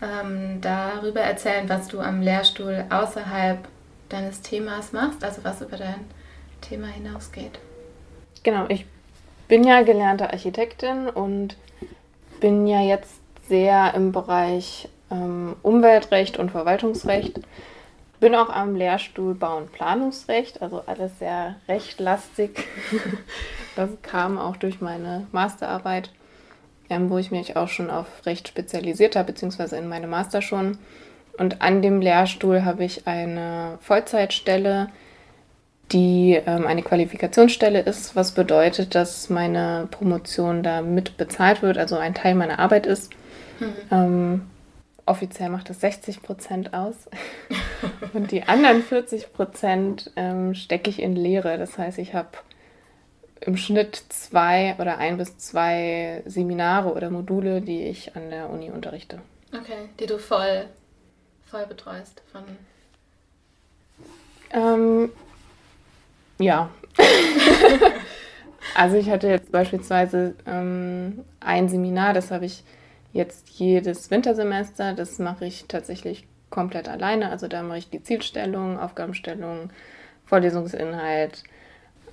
ähm, 0.00 0.60
darüber 0.60 1.20
erzählen, 1.20 1.68
was 1.68 1.88
du 1.88 2.00
am 2.00 2.22
Lehrstuhl 2.22 2.84
außerhalb 2.90 3.66
deines 4.08 4.40
Themas 4.40 4.92
machst, 4.92 5.22
also 5.22 5.44
was 5.44 5.60
über 5.60 5.76
dein 5.76 6.04
Thema 6.60 6.86
hinausgeht. 6.86 7.58
Genau, 8.42 8.66
ich 8.68 8.86
bin 9.48 9.64
ja 9.64 9.82
gelernte 9.82 10.30
Architektin 10.30 11.08
und 11.08 11.56
bin 12.40 12.66
ja 12.66 12.82
jetzt 12.82 13.20
sehr 13.48 13.94
im 13.94 14.12
Bereich 14.12 14.88
ähm, 15.10 15.56
Umweltrecht 15.62 16.38
und 16.38 16.50
Verwaltungsrecht. 16.50 17.40
Bin 18.20 18.34
auch 18.34 18.50
am 18.50 18.74
Lehrstuhl 18.74 19.34
Bau- 19.34 19.56
und 19.56 19.72
Planungsrecht, 19.72 20.60
also 20.60 20.82
alles 20.86 21.18
sehr 21.18 21.56
rechtlastig. 21.66 22.64
das 23.76 23.90
kam 24.02 24.38
auch 24.38 24.56
durch 24.56 24.80
meine 24.80 25.26
Masterarbeit, 25.32 26.10
ähm, 26.90 27.10
wo 27.10 27.18
ich 27.18 27.30
mich 27.30 27.56
auch 27.56 27.68
schon 27.68 27.90
auf 27.90 28.06
Recht 28.26 28.48
spezialisiert 28.48 29.16
habe, 29.16 29.32
beziehungsweise 29.32 29.76
in 29.76 29.88
meine 29.88 30.08
Master 30.08 30.42
schon. 30.42 30.78
Und 31.38 31.62
an 31.62 31.80
dem 31.80 32.00
Lehrstuhl 32.00 32.64
habe 32.64 32.84
ich 32.84 33.06
eine 33.06 33.78
Vollzeitstelle, 33.80 34.88
die 35.92 36.40
ähm, 36.46 36.66
eine 36.66 36.82
Qualifikationsstelle 36.82 37.80
ist, 37.80 38.14
was 38.14 38.32
bedeutet, 38.32 38.94
dass 38.94 39.30
meine 39.30 39.88
Promotion 39.90 40.62
da 40.62 40.82
mit 40.82 41.16
bezahlt 41.16 41.62
wird, 41.62 41.78
also 41.78 41.96
ein 41.96 42.14
Teil 42.14 42.34
meiner 42.34 42.58
Arbeit 42.58 42.86
ist. 42.86 43.10
Ähm, 43.90 44.48
offiziell 45.06 45.48
macht 45.48 45.70
das 45.70 45.80
60 45.80 46.22
Prozent 46.22 46.74
aus 46.74 46.94
und 48.12 48.30
die 48.30 48.44
anderen 48.44 48.82
40 48.82 49.32
Prozent 49.32 50.12
ähm, 50.16 50.54
stecke 50.54 50.90
ich 50.90 51.00
in 51.00 51.16
Lehre. 51.16 51.58
Das 51.58 51.78
heißt, 51.78 51.98
ich 51.98 52.14
habe 52.14 52.28
im 53.40 53.56
Schnitt 53.56 53.96
zwei 54.08 54.76
oder 54.78 54.98
ein 54.98 55.16
bis 55.16 55.38
zwei 55.38 56.22
Seminare 56.26 56.92
oder 56.92 57.10
Module, 57.10 57.60
die 57.60 57.84
ich 57.84 58.14
an 58.16 58.30
der 58.30 58.50
Uni 58.50 58.70
unterrichte. 58.70 59.20
Okay, 59.52 59.88
die 59.98 60.06
du 60.06 60.18
voll, 60.18 60.66
voll 61.46 61.66
betreust 61.66 62.22
von. 62.30 62.42
Ja. 66.38 66.70
also 68.74 68.96
ich 68.96 69.10
hatte 69.10 69.28
jetzt 69.28 69.50
beispielsweise 69.52 70.34
ähm, 70.46 71.24
ein 71.40 71.68
Seminar, 71.68 72.12
das 72.12 72.30
habe 72.30 72.46
ich 72.46 72.64
jetzt 73.12 73.48
jedes 73.50 74.10
Wintersemester. 74.10 74.94
Das 74.94 75.18
mache 75.18 75.46
ich 75.46 75.66
tatsächlich 75.66 76.26
komplett 76.50 76.88
alleine. 76.88 77.30
Also 77.30 77.48
da 77.48 77.62
mache 77.62 77.78
ich 77.78 77.90
die 77.90 78.02
Zielstellung, 78.02 78.78
Aufgabenstellung, 78.78 79.70
Vorlesungsinhalt. 80.24 81.44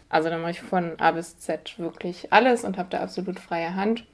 Also 0.09 0.29
da 0.29 0.37
mache 0.37 0.51
ich 0.51 0.61
von 0.61 0.99
A 0.99 1.11
bis 1.11 1.39
Z 1.39 1.77
wirklich 1.77 2.31
alles 2.31 2.63
und 2.63 2.77
habe 2.77 2.89
da 2.89 3.01
absolut 3.01 3.39
freie 3.39 3.75
Hand. 3.75 4.05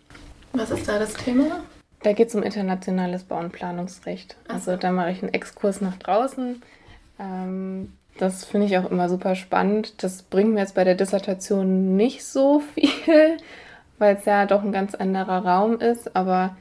Was 0.54 0.72
ist 0.72 0.88
da 0.88 1.00
das 1.00 1.14
Thema? 1.14 1.64
Da 2.04 2.14
geht 2.14 2.30
es 2.30 2.36
um 2.36 2.44
internationales 2.44 3.24
Bau- 3.24 3.40
und 3.40 3.52
Planungsrecht. 3.52 4.36
Also 4.48 4.72
so. 4.72 4.78
da 4.78 4.92
mache 4.92 5.12
ich 5.12 5.22
einen 5.22 5.34
Exkurs 5.34 5.82
nach 5.82 5.98
draußen. 5.98 6.62
Ähm, 7.20 7.94
das 8.18 8.46
finde 8.46 8.68
ich 8.68 8.78
auch 8.78 8.90
immer 8.90 9.10
super 9.10 9.36
spannend. 9.36 10.04
Das 10.04 10.22
bringt 10.24 10.54
mir 10.54 10.60
jetzt 10.62 10.76
bei 10.76 10.84
der 10.84 10.96
Dissertation 10.96 11.96
nicht 11.96 12.24
so 12.24 12.60
viel, 12.60 13.38
weil 13.98 14.16
es 14.16 14.26
ja 14.26 14.46
doch 14.46 14.64
ein 14.64 14.72
ganz 14.72 14.96
anderer 14.96 15.46
Raum 15.46 15.80
ist. 15.80 16.16
Aber 16.16 16.56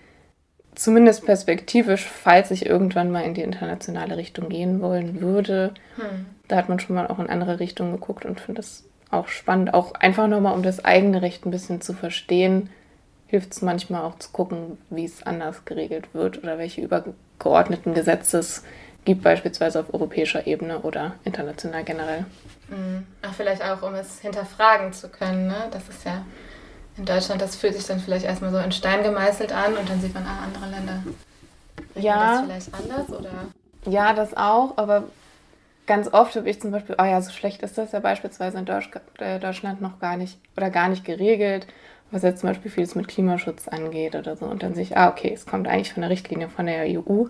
zumindest 0.75 1.26
perspektivisch, 1.26 2.07
falls 2.07 2.50
ich 2.50 2.66
irgendwann 2.66 3.11
mal 3.11 3.25
in 3.25 3.35
die 3.35 3.42
internationale 3.42 4.16
Richtung 4.16 4.49
gehen 4.49 4.80
wollen 4.80 5.21
würde, 5.21 5.75
Hm. 5.97 6.26
da 6.49 6.57
hat 6.57 6.69
man 6.69 6.80
schon 6.80 6.97
mal 6.97 7.07
auch 7.09 7.19
in 7.19 7.28
andere 7.28 7.61
Richtungen 7.61 7.92
geguckt 7.92 8.25
und 8.25 8.40
finde 8.40 8.61
das 8.61 8.85
auch 9.11 9.28
spannend. 9.28 9.75
Auch 9.75 9.95
einfach 9.95 10.28
nochmal, 10.28 10.54
um 10.54 10.62
das 10.62 10.85
eigene 10.85 11.21
Recht 11.21 11.45
ein 11.45 11.50
bisschen 11.50 11.80
zu 11.80 11.92
verstehen, 11.92 12.71
hilft 13.26 13.52
es 13.52 13.62
manchmal 13.62 14.02
auch 14.02 14.19
zu 14.19 14.30
gucken, 14.30 14.78
wie 14.88 15.04
es 15.04 15.23
anders 15.25 15.64
geregelt 15.64 16.09
wird 16.14 16.42
oder 16.42 16.59
welche 16.59 16.80
übergeordneten 16.80 17.95
Gesetze 17.95 18.38
es 18.38 18.64
gibt, 19.04 19.23
beispielsweise 19.23 19.80
auf 19.80 19.92
europäischer 19.95 20.47
Ebene 20.47 20.80
oder 20.80 21.14
international 21.25 21.85
generell. 21.85 22.26
Hm. 22.69 23.07
Ach, 23.23 23.35
vielleicht 23.35 23.62
auch, 23.62 23.83
um 23.83 23.95
es 23.95 24.21
hinterfragen 24.21 24.92
zu 24.92 25.09
können. 25.09 25.49
Ne? 25.49 25.69
Das 25.71 25.88
ist 25.88 26.04
ja 26.04 26.25
in 26.97 27.04
Deutschland, 27.04 27.40
das 27.40 27.57
fühlt 27.57 27.75
sich 27.75 27.87
dann 27.87 28.00
vielleicht 28.00 28.25
erstmal 28.25 28.50
so 28.50 28.59
in 28.59 28.73
Stein 28.73 29.02
gemeißelt 29.02 29.52
an 29.52 29.76
und 29.76 29.88
dann 29.88 30.00
sieht 30.00 30.12
man, 30.14 30.25
ah, 30.26 30.45
andere 30.45 30.71
Länder 30.71 31.02
Ja. 31.95 32.42
das 32.42 32.45
vielleicht 32.45 32.75
anders 32.75 33.19
oder. 33.19 33.30
Ja, 33.87 34.12
das 34.12 34.37
auch, 34.37 34.76
aber 34.76 35.04
ganz 35.87 36.12
oft 36.12 36.37
habe 36.37 36.50
ich 36.50 36.61
zum 36.61 36.71
Beispiel, 36.71 36.97
oh 37.00 37.04
ja, 37.04 37.21
so 37.23 37.30
schlecht 37.30 37.62
ist 37.62 37.78
das 37.78 37.92
ja 37.92 38.00
beispielsweise 38.00 38.59
in 38.59 38.66
Deutsch, 38.66 38.90
äh, 39.19 39.38
Deutschland 39.38 39.80
noch 39.80 39.99
gar 39.99 40.16
nicht 40.16 40.38
oder 40.57 40.71
gar 40.71 40.88
nicht 40.88 41.04
geregelt, 41.04 41.66
was 42.10 42.22
jetzt 42.22 42.40
zum 42.40 42.48
Beispiel 42.48 42.70
vieles 42.70 42.94
mit 42.94 43.08
Klimaschutz 43.08 43.68
angeht 43.68 44.14
oder 44.16 44.36
so. 44.36 44.46
Und 44.46 44.62
dann 44.62 44.74
sehe 44.74 44.82
ich, 44.82 44.96
ah, 44.96 45.08
okay, 45.10 45.30
es 45.32 45.46
kommt 45.46 45.68
eigentlich 45.68 45.92
von 45.92 46.00
der 46.02 46.10
Richtlinie 46.10 46.48
von 46.48 46.66
der 46.66 46.84
EU. 46.86 47.24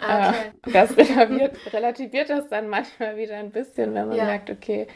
Ah, 0.00 0.30
okay. 0.30 0.36
Äh, 0.66 0.72
das 0.72 0.96
relativiert, 0.96 1.72
relativiert 1.72 2.30
das 2.30 2.48
dann 2.48 2.68
manchmal 2.68 3.16
wieder 3.16 3.36
ein 3.36 3.50
bisschen, 3.50 3.94
wenn 3.94 4.08
man 4.08 4.16
Ja. 4.16 4.24
merkt, 4.24 4.50
okay, 4.50 4.86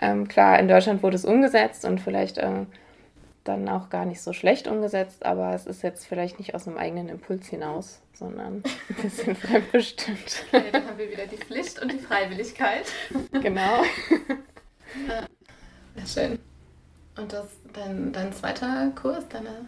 ähm, 0.00 0.26
klar, 0.28 0.58
in 0.58 0.68
Deutschland 0.68 1.02
wurde 1.02 1.16
es 1.16 1.24
umgesetzt 1.24 1.84
und 1.84 2.00
vielleicht 2.00 2.38
äh, 2.38 2.66
dann 3.44 3.68
auch 3.68 3.90
gar 3.90 4.06
nicht 4.06 4.22
so 4.22 4.32
schlecht 4.32 4.66
umgesetzt, 4.66 5.24
aber 5.26 5.54
es 5.54 5.66
ist 5.66 5.82
jetzt 5.82 6.06
vielleicht 6.06 6.38
nicht 6.38 6.54
aus 6.54 6.66
einem 6.66 6.78
eigenen 6.78 7.08
Impuls 7.10 7.46
hinaus, 7.46 8.00
sondern 8.14 8.62
ein 8.88 9.02
bisschen 9.02 9.36
fremdbestimmt. 9.36 10.44
Okay, 10.52 10.64
dann 10.72 10.86
haben 10.86 10.98
wir 10.98 11.10
wieder 11.10 11.26
die 11.26 11.36
Pflicht 11.36 11.80
und 11.80 11.92
die 11.92 11.98
Freiwilligkeit. 11.98 12.86
genau. 13.42 13.82
Ja, 15.96 16.06
schön. 16.06 16.38
Und 17.16 17.32
das, 17.32 17.46
dein, 17.72 18.12
dein 18.12 18.32
zweiter 18.32 18.90
Kurs, 19.00 19.24
deine. 19.28 19.66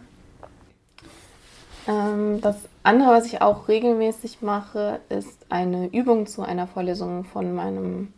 Ähm, 1.87 2.41
das 2.41 2.57
andere, 2.83 3.09
was 3.11 3.25
ich 3.25 3.41
auch 3.41 3.67
regelmäßig 3.67 4.41
mache, 4.41 4.99
ist 5.09 5.45
eine 5.49 5.87
Übung 5.87 6.27
zu 6.27 6.41
einer 6.41 6.67
Vorlesung 6.67 7.23
von 7.23 7.53
meinem 7.55 8.13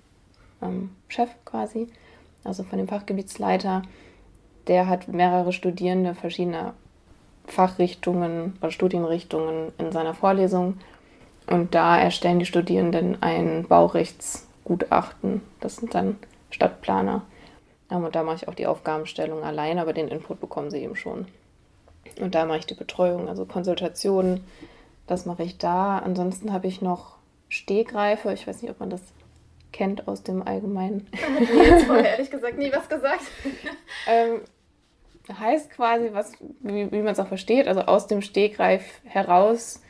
ähm, 0.62 0.90
Chef 1.08 1.30
quasi, 1.46 1.88
also 2.44 2.64
von 2.64 2.80
dem 2.80 2.88
Fachgebietsleiter. 2.88 3.84
Der 4.68 4.88
hat 4.88 5.08
mehrere 5.08 5.54
Studierende 5.54 6.16
verschiedener 6.16 6.74
Fachrichtungen 7.46 8.58
oder 8.62 8.72
Studienrichtungen 8.72 9.72
in 9.78 9.92
seiner 9.92 10.14
Vorlesung. 10.14 10.80
Und 11.48 11.74
da 11.74 12.00
erstellen 12.00 12.40
die 12.40 12.46
Studierenden 12.46 13.22
ein 13.22 13.66
Baurechtsgutachten. 13.68 15.42
Das 15.60 15.78
sind 15.78 15.96
dann 15.96 16.18
Stadtplaner. 16.52 17.24
Ähm, 17.92 18.04
Und 18.04 18.16
da 18.16 18.24
mache 18.24 18.38
ich 18.38 18.48
auch 18.48 18.56
die 18.56 18.68
Aufgabenstellung 18.68 19.44
allein, 19.44 19.80
aber 19.80 19.94
den 19.94 20.08
Input 20.08 20.40
bekommen 20.40 20.72
sie 20.72 20.80
eben 20.84 20.96
schon. 20.96 21.28
Und 22.20 22.36
da 22.36 22.46
mache 22.46 22.60
ich 22.60 22.66
die 22.66 22.74
Betreuung, 22.76 23.30
also 23.30 23.46
Konsultationen. 23.46 24.44
Das 25.08 25.26
mache 25.26 25.44
ich 25.44 25.58
da. 25.58 26.00
Ansonsten 26.00 26.54
habe 26.54 26.68
ich 26.68 26.82
noch 26.82 27.18
Stehgreife. 27.50 28.32
Ich 28.34 28.48
weiß 28.48 28.62
nicht, 28.62 28.72
ob 28.72 28.80
man 28.80 28.90
das 28.90 29.02
kennt 29.72 30.08
aus 30.08 30.24
dem 30.24 30.46
Allgemeinen. 30.46 31.08
Hat 31.14 31.50
mir 31.50 31.64
jetzt 31.64 31.86
vorher 31.86 32.06
ehrlich 32.12 32.32
gesagt 32.32 32.58
nie 32.58 32.72
was 32.72 32.90
gesagt. 32.90 33.22
ähm, 34.08 34.42
heißt 35.40 35.70
quasi, 35.72 36.10
was, 36.14 36.34
wie, 36.62 36.92
wie 36.92 37.02
man 37.02 37.14
es 37.14 37.20
auch 37.20 37.28
versteht, 37.28 37.68
also 37.68 37.82
aus 37.82 38.08
dem 38.08 38.22
Stehgreif 38.22 39.02
heraus 39.04 39.82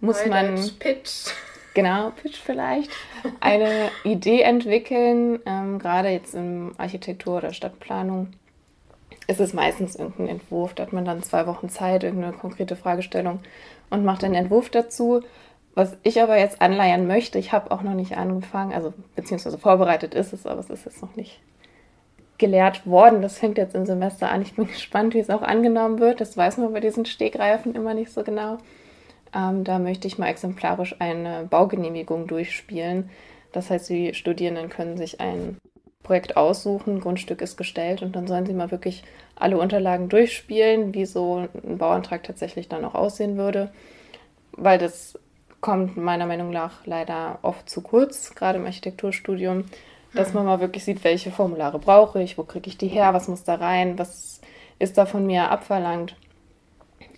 muss 0.00 0.24
man, 0.26 0.54
Neudeutsch 0.54 0.78
Pitch. 0.78 1.30
Genau, 1.74 2.10
Pitch 2.10 2.36
vielleicht, 2.36 2.90
eine 3.40 3.90
Idee 4.04 4.42
entwickeln. 4.42 5.40
Ähm, 5.46 5.78
gerade 5.78 6.08
jetzt 6.08 6.34
in 6.34 6.72
Architektur 6.78 7.38
oder 7.38 7.52
Stadtplanung 7.52 8.28
ist 9.26 9.40
es 9.40 9.52
meistens 9.52 9.96
irgendein 9.96 10.28
Entwurf. 10.28 10.74
Da 10.74 10.84
hat 10.84 10.92
man 10.92 11.04
dann 11.04 11.22
zwei 11.22 11.46
Wochen 11.46 11.68
Zeit, 11.68 12.04
irgendeine 12.04 12.34
konkrete 12.34 12.76
Fragestellung 12.76 13.40
und 13.90 14.04
macht 14.04 14.24
einen 14.24 14.34
Entwurf 14.34 14.70
dazu. 14.70 15.22
Was 15.74 15.96
ich 16.04 16.22
aber 16.22 16.38
jetzt 16.38 16.62
anleiern 16.62 17.06
möchte, 17.06 17.38
ich 17.38 17.52
habe 17.52 17.72
auch 17.72 17.82
noch 17.82 17.94
nicht 17.94 18.16
angefangen, 18.16 18.72
also 18.72 18.94
beziehungsweise 19.16 19.58
vorbereitet 19.58 20.14
ist 20.14 20.32
es, 20.32 20.46
aber 20.46 20.60
es 20.60 20.70
ist 20.70 20.84
jetzt 20.84 21.02
noch 21.02 21.16
nicht 21.16 21.40
gelehrt 22.38 22.86
worden. 22.86 23.22
Das 23.22 23.38
fängt 23.38 23.58
jetzt 23.58 23.74
im 23.74 23.86
Semester 23.86 24.30
an. 24.30 24.42
Ich 24.42 24.54
bin 24.54 24.66
gespannt, 24.68 25.14
wie 25.14 25.18
es 25.18 25.30
auch 25.30 25.42
angenommen 25.42 25.98
wird. 25.98 26.20
Das 26.20 26.36
weiß 26.36 26.58
man 26.58 26.72
bei 26.72 26.80
diesen 26.80 27.06
Stegreifen 27.06 27.74
immer 27.74 27.94
nicht 27.94 28.12
so 28.12 28.22
genau. 28.22 28.58
Ähm, 29.34 29.64
da 29.64 29.78
möchte 29.78 30.06
ich 30.06 30.18
mal 30.18 30.28
exemplarisch 30.28 30.96
eine 31.00 31.46
Baugenehmigung 31.50 32.26
durchspielen. 32.26 33.10
Das 33.52 33.70
heißt, 33.70 33.88
die 33.88 34.14
Studierenden 34.14 34.68
können 34.68 34.96
sich 34.96 35.20
ein 35.20 35.58
Projekt 36.02 36.36
aussuchen, 36.36 37.00
Grundstück 37.00 37.40
ist 37.40 37.56
gestellt 37.56 38.02
und 38.02 38.14
dann 38.14 38.26
sollen 38.26 38.46
sie 38.46 38.52
mal 38.52 38.70
wirklich 38.70 39.02
alle 39.36 39.58
Unterlagen 39.58 40.08
durchspielen, 40.08 40.94
wie 40.94 41.06
so 41.06 41.48
ein 41.64 41.78
Bauantrag 41.78 42.22
tatsächlich 42.22 42.68
dann 42.68 42.84
auch 42.84 42.94
aussehen 42.94 43.36
würde, 43.36 43.72
weil 44.52 44.78
das 44.78 45.18
kommt 45.60 45.96
meiner 45.96 46.26
Meinung 46.26 46.50
nach 46.50 46.86
leider 46.86 47.38
oft 47.42 47.70
zu 47.70 47.80
kurz, 47.80 48.34
gerade 48.34 48.58
im 48.58 48.66
Architekturstudium, 48.66 49.64
dass 50.12 50.34
man 50.34 50.44
mal 50.44 50.60
wirklich 50.60 50.84
sieht, 50.84 51.02
welche 51.02 51.30
Formulare 51.32 51.78
brauche 51.78 52.22
ich, 52.22 52.36
wo 52.36 52.44
kriege 52.44 52.68
ich 52.68 52.76
die 52.76 52.88
her, 52.88 53.14
was 53.14 53.26
muss 53.26 53.44
da 53.44 53.54
rein, 53.54 53.98
was 53.98 54.42
ist 54.78 54.98
da 54.98 55.06
von 55.06 55.26
mir 55.26 55.50
abverlangt. 55.50 56.16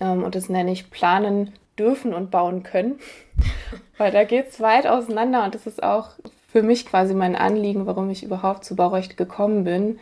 Ähm, 0.01 0.23
und 0.23 0.35
das 0.37 0.49
nenne 0.49 0.71
ich 0.71 0.91
planen 0.91 1.53
dürfen 1.78 2.14
und 2.14 2.30
bauen 2.30 2.62
können, 2.62 2.99
weil 3.99 4.12
da 4.12 4.25
geht 4.25 4.49
es 4.49 4.61
weit 4.61 4.87
auseinander 4.87 5.45
und 5.45 5.54
das 5.54 5.66
ist 5.66 5.83
auch 5.83 6.11
für 6.49 6.62
mich 6.62 6.87
quasi 6.87 7.14
mein 7.14 7.37
Anliegen, 7.37 7.87
warum 7.87 8.09
ich 8.11 8.23
überhaupt 8.23 8.64
zu 8.64 8.76
Baurecht 8.76 9.16
gekommen 9.16 9.64
bin. 9.64 9.99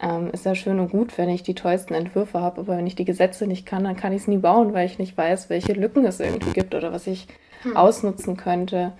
Ähm, 0.00 0.30
ist 0.32 0.44
ja 0.44 0.54
schön 0.54 0.78
und 0.78 0.90
gut, 0.90 1.16
wenn 1.16 1.28
ich 1.28 1.42
die 1.42 1.54
tollsten 1.54 1.94
Entwürfe 1.94 2.40
habe, 2.40 2.60
aber 2.60 2.76
wenn 2.76 2.86
ich 2.86 2.96
die 2.96 3.04
Gesetze 3.04 3.46
nicht 3.46 3.64
kann, 3.64 3.84
dann 3.84 3.96
kann 3.96 4.12
ich 4.12 4.22
es 4.22 4.28
nie 4.28 4.36
bauen, 4.36 4.74
weil 4.74 4.86
ich 4.86 4.98
nicht 4.98 5.16
weiß, 5.16 5.48
welche 5.48 5.72
Lücken 5.72 6.04
es 6.04 6.20
irgendwie 6.20 6.52
gibt 6.52 6.74
oder 6.74 6.92
was 6.92 7.06
ich 7.06 7.28
hm. 7.62 7.76
ausnutzen 7.76 8.36
könnte, 8.36 8.92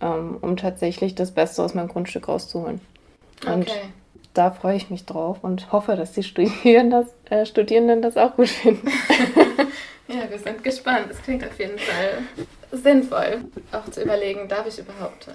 ähm, 0.00 0.36
um 0.40 0.56
tatsächlich 0.56 1.14
das 1.14 1.32
Beste 1.32 1.62
aus 1.62 1.74
meinem 1.74 1.88
Grundstück 1.88 2.28
rauszuholen. 2.28 2.80
Und 3.46 3.68
okay. 3.68 3.80
da 4.32 4.50
freue 4.52 4.76
ich 4.76 4.90
mich 4.90 5.06
drauf 5.06 5.38
und 5.42 5.72
hoffe, 5.72 5.96
dass 5.96 6.12
die 6.12 6.22
Studierenden 6.22 6.90
das, 6.90 7.30
äh, 7.30 7.46
Studierenden 7.46 8.02
das 8.02 8.16
auch 8.16 8.36
gut 8.36 8.48
finden. 8.48 8.86
ja, 10.08 10.28
wir 10.28 10.38
sind 10.38 10.62
gespannt. 10.62 11.08
Es 11.10 11.22
klingt 11.22 11.44
auf 11.44 11.58
jeden 11.58 11.78
Fall 11.78 12.22
sinnvoll, 12.72 13.44
auch 13.72 13.90
zu 13.90 14.02
überlegen, 14.02 14.48
darf 14.48 14.66
ich 14.66 14.78
überhaupt 14.78 15.28
äh, 15.28 15.32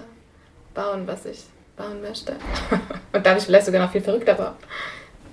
bauen, 0.74 1.06
was 1.06 1.26
ich 1.26 1.44
bauen 1.76 2.00
möchte. 2.02 2.36
Und 3.12 3.24
darf 3.24 3.38
ich 3.38 3.44
vielleicht 3.44 3.66
sogar 3.66 3.84
noch 3.84 3.92
viel 3.92 4.02
verrückter 4.02 4.34
bauen. 4.34 4.54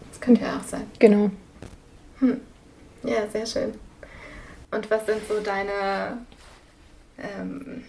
Das 0.10 0.22
könnte 0.22 0.42
ja 0.42 0.58
auch 0.58 0.64
sein. 0.64 0.90
Genau. 1.00 1.30
Hm. 2.20 2.42
Ja, 3.04 3.28
sehr 3.28 3.46
schön. 3.46 3.74
Und 4.72 4.90
was 4.90 5.06
sind 5.06 5.28
so 5.28 5.40
deine... 5.40 6.18
Ähm, 7.18 7.84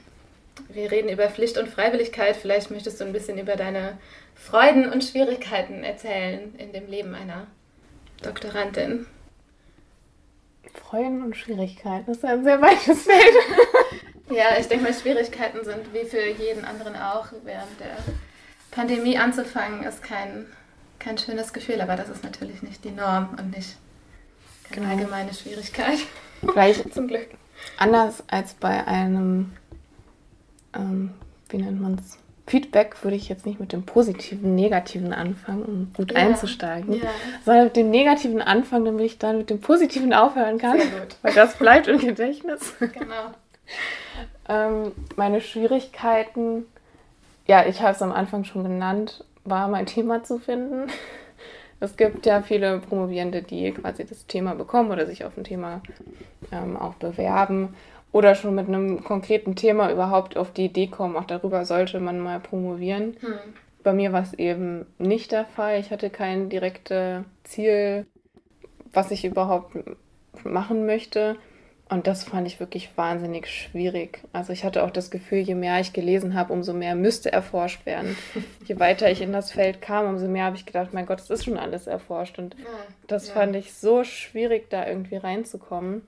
wir 0.71 0.91
reden 0.91 1.09
über 1.09 1.29
Pflicht 1.29 1.57
und 1.57 1.69
Freiwilligkeit. 1.69 2.37
Vielleicht 2.37 2.71
möchtest 2.71 3.01
du 3.01 3.05
ein 3.05 3.13
bisschen 3.13 3.39
über 3.39 3.57
deine 3.57 3.99
Freuden 4.35 4.91
und 4.91 5.03
Schwierigkeiten 5.03 5.85
erzählen 5.85 6.55
in 6.59 6.73
dem 6.73 6.89
Leben 6.89 7.15
einer 7.15 7.47
Doktorandin. 8.23 9.07
Freuden 10.75 11.23
und 11.23 11.37
Schwierigkeiten, 11.37 12.07
das 12.07 12.19
ist 12.19 12.25
ein 12.25 12.45
sehr 12.45 12.61
weites 12.61 13.03
Feld. 13.03 13.35
Ja, 14.31 14.59
ich 14.61 14.69
denke 14.69 14.85
mal, 14.85 14.93
Schwierigkeiten 14.93 15.65
sind 15.65 15.95
wie 15.95 16.05
für 16.05 16.23
jeden 16.27 16.65
anderen 16.67 16.95
auch. 16.97 17.29
Während 17.45 17.81
der 17.81 17.97
Pandemie 18.71 19.17
anzufangen, 19.17 19.83
ist 19.85 20.03
kein, 20.03 20.47
kein 20.99 21.17
schönes 21.17 21.55
Gefühl, 21.55 21.81
aber 21.81 21.97
das 21.97 22.11
ist 22.11 22.23
natürlich 22.23 22.63
nicht 22.63 22.85
die 22.85 22.91
Norm 22.91 23.31
und 23.39 23.57
nicht 23.57 23.77
keine 24.71 24.87
genau. 24.87 24.99
allgemeine 24.99 25.33
Schwierigkeit. 25.33 25.99
Vielleicht 26.41 26.93
zum 26.95 27.09
Glück. 27.09 27.29
Anders 27.79 28.23
als 28.29 28.55
bei 28.55 28.87
einem, 28.87 29.53
ähm, 30.75 31.15
wie 31.49 31.59
nennt 31.59 31.81
man 31.81 31.95
es? 31.95 32.19
Feedback 32.49 33.05
würde 33.05 33.17
ich 33.17 33.29
jetzt 33.29 33.47
nicht 33.47 33.61
mit 33.61 33.73
dem 33.73 33.85
positiven, 33.85 34.55
negativen 34.55 35.13
anfangen, 35.13 35.63
um 35.65 35.93
gut 35.95 36.13
ja. 36.13 36.19
einzusteigen, 36.19 36.95
ja. 36.95 37.11
sondern 37.45 37.65
mit 37.65 37.77
dem 37.77 37.91
negativen 37.91 38.41
anfangen, 38.41 38.87
damit 38.87 39.05
ich 39.05 39.19
dann 39.19 39.39
mit 39.39 39.51
dem 39.51 39.61
positiven 39.61 40.15
aufhören 40.15 40.59
kann. 40.59 40.79
Sehr 40.79 41.01
gut. 41.01 41.17
Weil 41.23 41.35
das 41.35 41.57
bleibt 41.57 41.89
im 41.89 41.99
Gedächtnis. 41.99 42.75
Genau. 42.79 43.33
Ähm, 44.49 44.93
meine 45.17 45.41
Schwierigkeiten, 45.43 46.65
ja, 47.47 47.67
ich 47.67 47.83
habe 47.83 47.93
es 47.93 48.03
am 48.03 48.13
Anfang 48.13 48.45
schon 48.45 48.65
genannt, 48.65 49.25
war 49.45 49.69
mein 49.69 49.87
Thema 49.87 50.25
zu 50.25 50.39
finden. 50.39 50.91
Es 51.81 51.97
gibt 51.97 52.27
ja 52.27 52.43
viele 52.43 52.79
Promovierende, 52.79 53.43
die 53.43 53.71
quasi 53.73 54.05
das 54.05 54.27
Thema 54.27 54.55
bekommen 54.55 54.91
oder 54.91 55.07
sich 55.07 55.25
auf 55.25 55.37
ein 55.37 55.45
Thema 55.45 55.81
ähm, 56.51 56.77
auch 56.77 56.95
bewerben 56.95 57.77
oder 58.13 58.35
schon 58.35 58.55
mit 58.55 58.69
einem 58.69 59.05
konkreten 59.05 59.55
Thema 59.55 59.91
überhaupt 59.91 60.37
auf 60.37 60.53
die 60.53 60.67
Idee 60.67 60.87
kommen, 60.87 61.17
auch 61.17 61.25
darüber 61.25 61.65
sollte 61.65 62.01
man 62.01 62.21
mal 62.21 62.41
promovieren. 62.41 63.17
Hm. 63.21 63.39
Bei 63.83 63.93
mir 63.93 64.13
war 64.13 64.23
es 64.23 64.35
eben 64.35 64.87
nicht 64.99 65.33
der 65.33 65.45
Fall. 65.45 65.79
Ich 65.79 65.91
hatte 65.91 66.11
kein 66.11 66.49
direktes 66.49 67.25
Ziel, 67.45 68.07
was 68.93 69.11
ich 69.11 69.25
überhaupt 69.25 69.77
machen 70.45 70.87
möchte. 70.87 71.37
Und 71.91 72.07
das 72.07 72.25
fand 72.25 72.47
ich 72.47 72.61
wirklich 72.61 72.91
wahnsinnig 72.97 73.49
schwierig. 73.49 74.21
Also 74.33 74.53
ich 74.53 74.65
hatte 74.65 74.85
auch 74.85 74.91
das 74.91 75.11
Gefühl, 75.11 75.39
je 75.39 75.55
mehr 75.55 75.81
ich 75.81 75.95
gelesen 75.95 76.35
habe, 76.35 76.53
umso 76.53 76.75
mehr 76.75 76.95
müsste 76.95 77.33
erforscht 77.33 77.87
werden. 77.87 78.17
je 78.67 78.79
weiter 78.79 79.11
ich 79.11 79.23
in 79.23 79.33
das 79.33 79.53
Feld 79.53 79.81
kam, 79.81 80.07
umso 80.07 80.29
mehr 80.29 80.45
habe 80.45 80.57
ich 80.57 80.67
gedacht, 80.67 80.93
mein 80.93 81.07
Gott, 81.07 81.21
es 81.21 81.31
ist 81.31 81.45
schon 81.47 81.57
alles 81.57 81.87
erforscht. 81.87 82.39
Und 82.39 82.57
ja, 82.59 82.67
das 83.07 83.29
ja. 83.29 83.35
fand 83.35 83.57
ich 83.57 83.73
so 83.73 84.05
schwierig, 84.05 84.69
da 84.69 84.87
irgendwie 84.87 85.17
reinzukommen. 85.17 86.03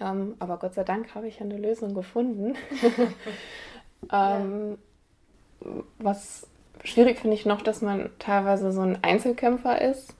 Ähm, 0.00 0.34
aber 0.38 0.58
Gott 0.58 0.74
sei 0.74 0.84
Dank 0.84 1.14
habe 1.14 1.28
ich 1.28 1.40
eine 1.40 1.56
Lösung 1.56 1.94
gefunden. 1.94 2.56
ähm, 4.12 4.78
ja. 5.60 5.66
Was 5.98 6.48
schwierig 6.84 7.18
finde 7.18 7.36
ich 7.36 7.46
noch, 7.46 7.62
dass 7.62 7.82
man 7.82 8.10
teilweise 8.18 8.72
so 8.72 8.80
ein 8.80 9.02
Einzelkämpfer 9.02 9.80
ist. 9.80 10.14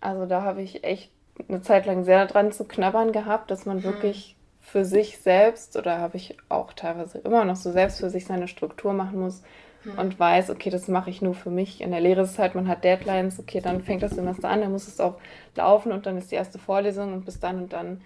Also 0.00 0.26
da 0.26 0.42
habe 0.42 0.62
ich 0.62 0.84
echt 0.84 1.10
eine 1.48 1.62
Zeit 1.62 1.86
lang 1.86 2.04
sehr 2.04 2.26
dran 2.26 2.52
zu 2.52 2.64
knabbern 2.64 3.12
gehabt, 3.12 3.50
dass 3.50 3.66
man 3.66 3.78
hm. 3.78 3.84
wirklich 3.84 4.36
für 4.60 4.84
sich 4.84 5.18
selbst 5.18 5.76
oder 5.76 5.98
habe 5.98 6.16
ich 6.16 6.36
auch 6.48 6.72
teilweise 6.72 7.18
immer 7.18 7.44
noch 7.44 7.56
so 7.56 7.72
selbst 7.72 8.00
für 8.00 8.10
sich 8.10 8.26
seine 8.26 8.48
Struktur 8.48 8.92
machen 8.92 9.20
muss 9.20 9.42
hm. 9.82 9.98
und 9.98 10.18
weiß, 10.20 10.50
okay, 10.50 10.70
das 10.70 10.88
mache 10.88 11.10
ich 11.10 11.22
nur 11.22 11.34
für 11.34 11.50
mich. 11.50 11.80
In 11.80 11.90
der 11.90 12.00
Lehre 12.00 12.22
ist 12.22 12.32
es 12.32 12.38
halt, 12.38 12.54
man 12.54 12.68
hat 12.68 12.84
Deadlines, 12.84 13.38
okay, 13.38 13.60
dann 13.60 13.82
fängt 13.82 14.02
das 14.02 14.12
Semester 14.12 14.48
an, 14.48 14.60
dann 14.60 14.72
muss 14.72 14.88
es 14.88 15.00
auch 15.00 15.16
laufen 15.54 15.92
und 15.92 16.06
dann 16.06 16.18
ist 16.18 16.30
die 16.30 16.36
erste 16.36 16.58
Vorlesung 16.58 17.12
und 17.12 17.24
bis 17.24 17.40
dann 17.40 17.62
und 17.62 17.72
dann 17.72 18.00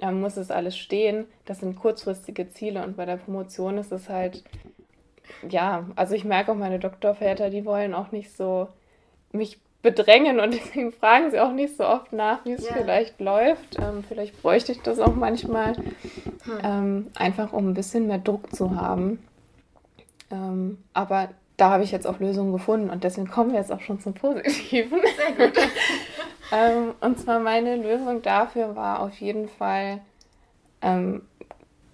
muss 0.00 0.36
es 0.36 0.50
alles 0.50 0.76
stehen. 0.76 1.26
Das 1.44 1.60
sind 1.60 1.76
kurzfristige 1.76 2.48
Ziele 2.50 2.84
und 2.84 2.96
bei 2.96 3.04
der 3.04 3.16
Promotion 3.16 3.78
ist 3.78 3.92
es 3.92 4.08
halt, 4.08 4.44
ja, 5.48 5.86
also 5.96 6.14
ich 6.14 6.24
merke 6.24 6.52
auch 6.52 6.56
meine 6.56 6.78
Doktorväter, 6.78 7.50
die 7.50 7.64
wollen 7.64 7.94
auch 7.94 8.12
nicht 8.12 8.34
so 8.36 8.68
mich 9.32 9.58
bedrängen 9.82 10.40
und 10.40 10.54
deswegen 10.54 10.92
fragen 10.92 11.30
sie 11.30 11.40
auch 11.40 11.52
nicht 11.52 11.76
so 11.76 11.84
oft 11.86 12.12
nach, 12.12 12.44
wie 12.44 12.52
es 12.52 12.68
ja. 12.68 12.74
vielleicht 12.74 13.20
läuft. 13.20 13.78
Ähm, 13.78 14.04
vielleicht 14.06 14.40
bräuchte 14.40 14.72
ich 14.72 14.82
das 14.82 14.98
auch 14.98 15.14
manchmal, 15.14 15.76
hm. 15.76 15.84
ähm, 16.62 17.06
einfach 17.16 17.52
um 17.52 17.70
ein 17.70 17.74
bisschen 17.74 18.06
mehr 18.06 18.18
Druck 18.18 18.54
zu 18.54 18.76
haben. 18.76 19.18
Ähm, 20.30 20.78
aber 20.92 21.30
da 21.56 21.70
habe 21.70 21.82
ich 21.82 21.90
jetzt 21.90 22.06
auch 22.06 22.20
Lösungen 22.20 22.52
gefunden 22.52 22.90
und 22.90 23.02
deswegen 23.02 23.28
kommen 23.28 23.50
wir 23.50 23.58
jetzt 23.58 23.72
auch 23.72 23.80
schon 23.80 24.00
zum 24.00 24.14
Positiven. 24.14 25.00
Sehr 25.16 25.46
gut. 25.46 25.58
Ähm, 26.52 26.94
und 27.00 27.18
zwar 27.18 27.40
meine 27.40 27.76
Lösung 27.76 28.22
dafür 28.22 28.74
war 28.76 29.00
auf 29.00 29.20
jeden 29.20 29.48
Fall 29.48 30.00
ähm, 30.82 31.22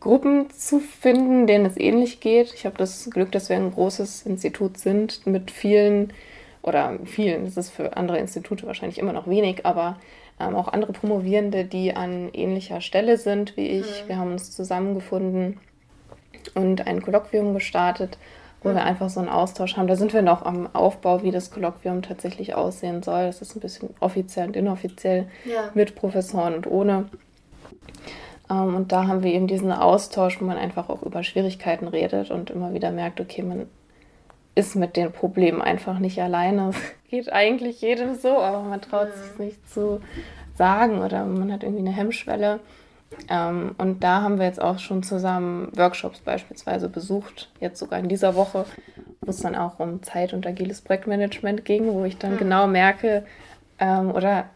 Gruppen 0.01 0.51
zu 0.51 0.81
finden, 0.81 1.47
denen 1.47 1.67
es 1.67 1.77
ähnlich 1.77 2.21
geht. 2.21 2.53
Ich 2.55 2.67
habe 2.67 2.77
das 2.77 3.09
Glück, 3.11 3.33
dass 3.33 3.49
wir 3.49 3.57
ein 3.57 3.73
großes 3.73 4.27
Institut 4.27 4.79
sind 4.79 5.27
mit 5.27 5.51
vielen 5.51 6.13
oder 6.63 6.99
vielen, 7.05 7.45
das 7.45 7.57
ist 7.57 7.71
für 7.71 7.97
andere 7.97 8.19
Institute 8.19 8.67
wahrscheinlich 8.67 8.99
immer 8.99 9.13
noch 9.13 9.29
wenig, 9.29 9.67
aber 9.67 9.99
ähm, 10.41 10.57
auch 10.57 10.69
andere 10.69 10.93
Promovierende, 10.93 11.65
die 11.65 11.95
an 11.95 12.31
ähnlicher 12.33 12.81
Stelle 12.81 13.19
sind 13.19 13.57
wie 13.57 13.69
ich. 13.69 14.05
Mhm. 14.05 14.09
Wir 14.09 14.17
haben 14.19 14.33
uns 14.33 14.51
zusammengefunden 14.53 15.59
und 16.55 16.87
ein 16.87 17.03
Kolloquium 17.03 17.55
gestartet, 17.55 18.19
wo 18.65 18.71
mhm. 18.71 18.75
wir 18.75 18.85
einfach 18.85 19.09
so 19.09 19.21
einen 19.21 19.29
Austausch 19.29 19.77
haben. 19.77 19.87
Da 19.87 19.95
sind 19.95 20.13
wir 20.13 20.23
noch 20.23 20.45
am 20.45 20.69
Aufbau, 20.75 21.23
wie 21.23 21.31
das 21.31 21.53
Kolloquium 21.53 22.03
tatsächlich 22.03 22.55
aussehen 22.55 23.03
soll. 23.03 23.27
Das 23.27 23.41
ist 23.41 23.55
ein 23.55 23.61
bisschen 23.61 23.91
offiziell 24.01 24.49
und 24.49 24.57
inoffiziell 24.57 25.29
ja. 25.45 25.71
mit 25.75 25.95
Professoren 25.95 26.55
und 26.55 26.67
ohne. 26.67 27.07
Ähm, 28.51 28.75
und 28.75 28.91
da 28.91 29.07
haben 29.07 29.23
wir 29.23 29.33
eben 29.33 29.47
diesen 29.47 29.71
Austausch, 29.71 30.41
wo 30.41 30.45
man 30.45 30.57
einfach 30.57 30.89
auch 30.89 31.03
über 31.03 31.23
Schwierigkeiten 31.23 31.87
redet 31.87 32.31
und 32.31 32.51
immer 32.51 32.75
wieder 32.75 32.91
merkt, 32.91 33.21
okay, 33.21 33.43
man 33.43 33.67
ist 34.55 34.77
mit 34.77 34.97
den 34.97 35.13
Problemen 35.13 35.63
einfach 35.63 35.99
nicht 35.99 36.21
alleine. 36.21 36.71
Es 37.15 37.21
geht 37.27 37.33
eigentlich 37.33 37.81
jedem 37.81 38.17
so, 38.17 38.39
aber 38.39 38.63
man 38.63 38.81
traut 38.81 39.07
mhm. 39.07 39.23
sich 39.23 39.39
nicht 39.39 39.71
zu 39.73 40.01
sagen 40.59 41.01
oder 41.01 41.25
man 41.25 41.53
hat 41.53 41.63
irgendwie 41.63 41.87
eine 41.87 41.97
Hemmschwelle. 41.97 42.59
Ähm, 43.29 43.75
und 43.79 44.03
da 44.03 44.23
haben 44.23 44.39
wir 44.39 44.47
jetzt 44.47 44.61
auch 44.61 44.79
schon 44.79 45.03
zusammen 45.03 45.71
Workshops 45.77 46.21
beispielsweise 46.21 46.89
besucht, 46.89 47.51
jetzt 47.61 47.79
sogar 47.79 47.99
in 47.99 48.09
dieser 48.09 48.35
Woche, 48.35 48.67
wo 49.21 49.31
es 49.31 49.41
dann 49.41 49.55
auch 49.55 49.79
um 49.79 50.03
Zeit- 50.03 50.33
und 50.33 50.47
agiles 50.47 50.81
Projektmanagement 50.81 51.65
ging, 51.65 51.87
wo 51.87 52.05
ich 52.05 52.19
dann 52.19 52.35
mhm. 52.35 52.39
genau 52.39 52.67
merke 52.67 53.25
ähm, 53.79 54.11
oder 54.11 54.47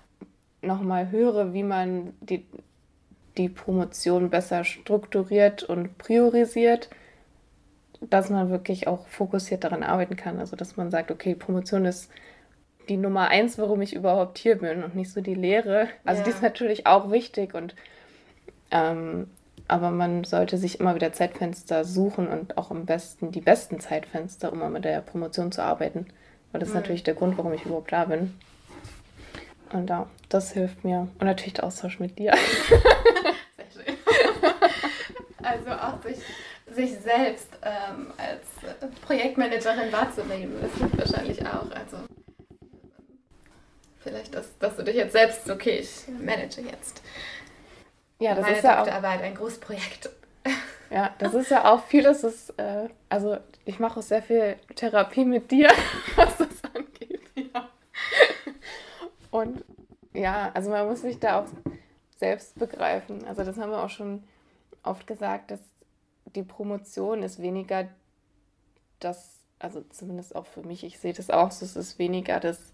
nochmal 0.63 1.11
höre, 1.11 1.53
wie 1.53 1.63
man 1.63 2.15
die, 2.21 2.45
die 3.37 3.49
Promotion 3.49 4.31
besser 4.31 4.65
strukturiert 4.65 5.63
und 5.63 5.99
priorisiert 5.99 6.89
dass 8.01 8.31
man 8.31 8.51
wirklich 8.51 8.87
auch 8.87 9.07
fokussiert 9.09 9.65
daran 9.65 9.83
arbeiten 9.83 10.17
kann. 10.17 10.39
Also 10.39 10.57
dass 10.57 10.77
man 10.77 10.91
sagt, 10.91 11.11
okay, 11.11 11.35
Promotion 11.35 11.85
ist 11.85 12.11
die 12.89 12.97
Nummer 12.97 13.29
eins, 13.29 13.59
warum 13.59 13.83
ich 13.83 13.95
überhaupt 13.95 14.39
hier 14.39 14.57
bin 14.57 14.83
und 14.83 14.95
nicht 14.95 15.13
so 15.13 15.21
die 15.21 15.35
Lehre. 15.35 15.89
Also 16.05 16.21
ja. 16.21 16.25
die 16.25 16.31
ist 16.31 16.43
natürlich 16.43 16.87
auch 16.87 17.11
wichtig 17.11 17.55
und 17.55 17.75
ähm, 18.71 19.29
aber 19.69 19.91
man 19.91 20.25
sollte 20.25 20.57
sich 20.57 20.81
immer 20.81 20.95
wieder 20.95 21.13
Zeitfenster 21.13 21.85
suchen 21.85 22.27
und 22.27 22.57
auch 22.57 22.71
am 22.71 22.87
besten 22.87 23.33
die 23.33 23.43
besten 23.43 23.81
Zeitfenster, 23.81 24.51
um 24.53 24.73
mit 24.73 24.85
der 24.85 25.03
Promotion 25.03 25.53
zu 25.53 25.63
arbeiten. 25.63 26.07
Weil 26.51 26.61
das 26.61 26.71
ist 26.71 26.75
mhm. 26.75 26.81
natürlich 26.81 27.03
der 27.03 27.15
Grund, 27.15 27.37
warum 27.37 27.53
ich 27.53 27.65
überhaupt 27.65 27.93
da 27.93 28.07
bin. 28.07 28.35
Und 29.73 29.91
ja, 29.91 30.09
das 30.31 30.53
hilft 30.53 30.85
mir. 30.85 31.09
Und 31.19 31.27
natürlich 31.27 31.53
der 31.55 31.65
Austausch 31.65 32.01
mit 32.01 32.19
dir. 32.19 32.33
Sehr 32.35 33.85
schön. 33.85 33.95
also 35.43 35.71
auch 35.71 36.03
sich, 36.03 36.19
sich 36.75 36.99
selbst 36.99 37.51
ähm, 37.63 38.13
als 38.17 38.91
Projektmanagerin 39.03 39.93
wahrzunehmen, 39.93 40.55
das 40.63 40.73
hilft 40.79 40.99
wahrscheinlich 40.99 41.47
auch. 41.47 41.71
Also 41.71 41.99
vielleicht, 43.99 44.35
dass, 44.35 44.57
dass 44.59 44.77
du 44.77 44.85
dich 44.85 44.97
jetzt 44.97 45.13
selbst, 45.13 45.51
okay, 45.51 45.81
ich 45.81 46.09
manage 46.09 46.63
jetzt. 46.63 47.03
Ja, 48.21 48.35
das 48.35 48.51
ist 48.51 48.65
ja 48.65 48.83
auch 48.83 48.87
ein 48.87 49.35
großes 49.35 49.61
Projekt. 49.61 50.11
Ja, 50.91 51.15
das 51.19 51.35
ist 51.35 51.51
ja 51.51 51.71
auch 51.73 51.85
vieles, 51.85 52.25
ist, 52.25 52.51
äh, 52.59 52.89
also 53.09 53.37
ich 53.65 53.79
mache 53.79 54.01
auch 54.01 54.03
sehr 54.03 54.23
viel 54.23 54.57
Therapie 54.75 55.25
mit 55.25 55.51
dir, 55.51 55.69
was 56.17 56.37
das 56.39 56.49
angeht. 56.75 57.21
Ja. 57.37 57.69
Und 59.31 59.65
ja, 60.15 60.51
also 60.55 60.71
man 60.71 60.89
muss 60.89 61.03
sich 61.03 61.21
da 61.21 61.41
auch 61.41 61.47
selbst 62.17 62.59
begreifen. 62.59 63.25
Also 63.27 63.45
das 63.45 63.59
haben 63.59 63.71
wir 63.71 63.83
auch 63.83 63.91
schon 63.91 64.25
oft 64.83 65.07
gesagt, 65.07 65.51
dass 65.51 65.61
die 66.35 66.43
Promotion 66.43 67.23
ist 67.23 67.41
weniger 67.41 67.89
das, 69.01 69.41
also 69.59 69.83
zumindest 69.91 70.35
auch 70.35 70.47
für 70.47 70.63
mich, 70.63 70.85
ich 70.85 70.99
sehe 70.99 71.13
das 71.13 71.31
auch 71.31 71.51
so, 71.51 71.65
es 71.65 71.77
ist 71.77 71.99
weniger 71.99 72.41
das 72.41 72.73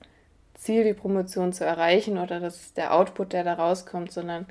Ziel, 0.55 0.85
die 0.85 0.95
Promotion 0.95 1.53
zu 1.53 1.65
erreichen 1.65 2.19
oder 2.19 2.41
das 2.41 2.57
ist 2.57 2.77
der 2.77 2.95
Output, 2.95 3.33
der 3.33 3.45
da 3.45 3.55
rauskommt, 3.55 4.13
sondern 4.13 4.47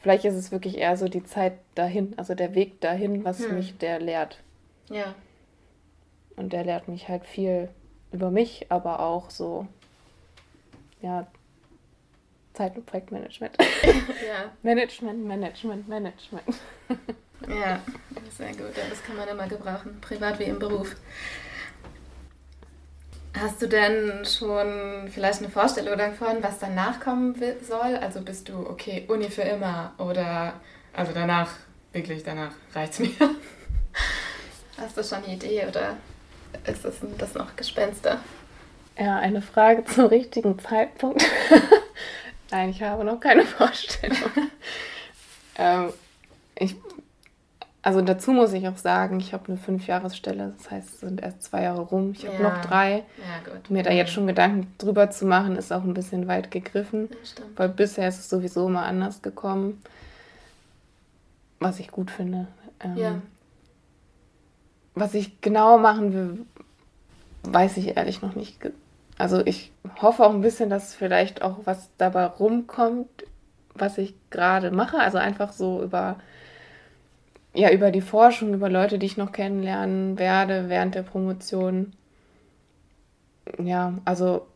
vielleicht 0.00 0.24
ist 0.24 0.34
es 0.34 0.52
wirklich 0.52 0.78
eher 0.78 0.96
so 0.96 1.08
die 1.08 1.24
Zeit 1.24 1.54
dahin, 1.74 2.14
also 2.16 2.34
der 2.34 2.54
Weg 2.54 2.80
dahin, 2.80 3.24
was 3.24 3.40
hm. 3.40 3.54
mich 3.54 3.78
der 3.78 4.00
lehrt. 4.00 4.40
Ja. 4.88 5.14
Und 6.36 6.52
der 6.52 6.64
lehrt 6.64 6.88
mich 6.88 7.08
halt 7.08 7.24
viel 7.24 7.68
über 8.12 8.30
mich, 8.30 8.66
aber 8.68 9.00
auch 9.00 9.30
so, 9.30 9.66
ja, 11.02 11.26
Zeit- 12.54 12.76
und 12.76 12.86
Projektmanagement. 12.86 13.56
ja. 14.26 14.52
Management, 14.62 15.24
Management, 15.24 15.88
Management. 15.88 16.44
ja, 17.48 17.80
sehr 18.30 18.52
gut. 18.52 18.72
Das 18.90 19.02
kann 19.02 19.16
man 19.16 19.28
immer 19.28 19.46
gebrauchen, 19.46 20.00
privat 20.00 20.38
wie 20.38 20.44
im 20.44 20.58
Beruf. 20.58 20.96
Hast 23.38 23.60
du 23.60 23.68
denn 23.68 24.24
schon 24.24 25.08
vielleicht 25.10 25.40
eine 25.40 25.50
Vorstellung 25.50 25.98
davon, 25.98 26.42
was 26.42 26.58
danach 26.58 27.00
kommen 27.00 27.34
soll? 27.62 27.96
Also 27.96 28.22
bist 28.22 28.48
du, 28.48 28.66
okay, 28.66 29.04
Uni 29.08 29.28
für 29.30 29.42
immer 29.42 29.92
oder, 29.98 30.54
also 30.94 31.12
danach, 31.12 31.50
wirklich 31.92 32.24
danach 32.24 32.52
reicht 32.74 32.94
es 32.94 32.98
mir? 33.00 33.10
Hast 34.78 34.96
du 34.96 35.04
schon 35.04 35.24
eine 35.24 35.34
Idee 35.34 35.66
oder 35.68 35.96
ist 36.66 36.84
das, 36.84 36.94
das 37.18 37.34
noch 37.34 37.54
Gespenster? 37.56 38.20
Ja, 38.98 39.18
eine 39.18 39.42
Frage 39.42 39.84
zum 39.84 40.06
richtigen 40.06 40.58
Zeitpunkt. 40.58 41.22
Nein, 42.50 42.70
ich 42.70 42.82
habe 42.82 43.04
noch 43.04 43.20
keine 43.20 43.42
Vorstellung. 43.44 44.30
ähm, 45.58 45.92
ich 46.58 46.74
also 47.86 48.00
dazu 48.00 48.32
muss 48.32 48.52
ich 48.52 48.66
auch 48.66 48.78
sagen, 48.78 49.20
ich 49.20 49.32
habe 49.32 49.46
eine 49.46 49.56
Fünfjahresstelle, 49.58 50.54
das 50.58 50.72
heißt, 50.72 50.88
es 50.94 51.00
sind 51.02 51.22
erst 51.22 51.44
zwei 51.44 51.62
Jahre 51.62 51.82
rum. 51.82 52.10
Ich 52.18 52.26
habe 52.26 52.42
ja. 52.42 52.50
noch 52.50 52.60
drei. 52.60 53.04
Ja, 53.16 53.52
gut. 53.52 53.70
Mir 53.70 53.84
da 53.84 53.92
jetzt 53.92 54.10
schon 54.10 54.26
Gedanken 54.26 54.74
drüber 54.76 55.08
zu 55.10 55.24
machen, 55.24 55.54
ist 55.54 55.72
auch 55.72 55.84
ein 55.84 55.94
bisschen 55.94 56.26
weit 56.26 56.50
gegriffen. 56.50 57.08
Weil 57.54 57.68
bisher 57.68 58.08
ist 58.08 58.18
es 58.18 58.28
sowieso 58.28 58.66
immer 58.66 58.84
anders 58.86 59.22
gekommen. 59.22 59.80
Was 61.60 61.78
ich 61.78 61.92
gut 61.92 62.10
finde. 62.10 62.48
Ähm, 62.80 62.96
ja. 62.96 63.22
Was 64.96 65.14
ich 65.14 65.40
genau 65.40 65.78
machen 65.78 66.12
will, 66.12 66.44
weiß 67.44 67.76
ich 67.76 67.96
ehrlich 67.96 68.20
noch 68.20 68.34
nicht. 68.34 68.58
Also 69.16 69.46
ich 69.46 69.70
hoffe 70.02 70.26
auch 70.26 70.34
ein 70.34 70.40
bisschen, 70.40 70.70
dass 70.70 70.92
vielleicht 70.92 71.40
auch 71.40 71.58
was 71.66 71.88
dabei 71.98 72.24
rumkommt, 72.24 73.26
was 73.74 73.96
ich 73.96 74.16
gerade 74.30 74.72
mache. 74.72 74.98
Also 74.98 75.18
einfach 75.18 75.52
so 75.52 75.84
über 75.84 76.16
ja, 77.56 77.70
über 77.70 77.90
die 77.90 78.00
Forschung, 78.00 78.54
über 78.54 78.68
Leute, 78.68 78.98
die 78.98 79.06
ich 79.06 79.16
noch 79.16 79.32
kennenlernen 79.32 80.18
werde 80.18 80.68
während 80.68 80.94
der 80.94 81.02
Promotion. 81.02 81.92
Ja, 83.62 83.94
also 84.04 84.46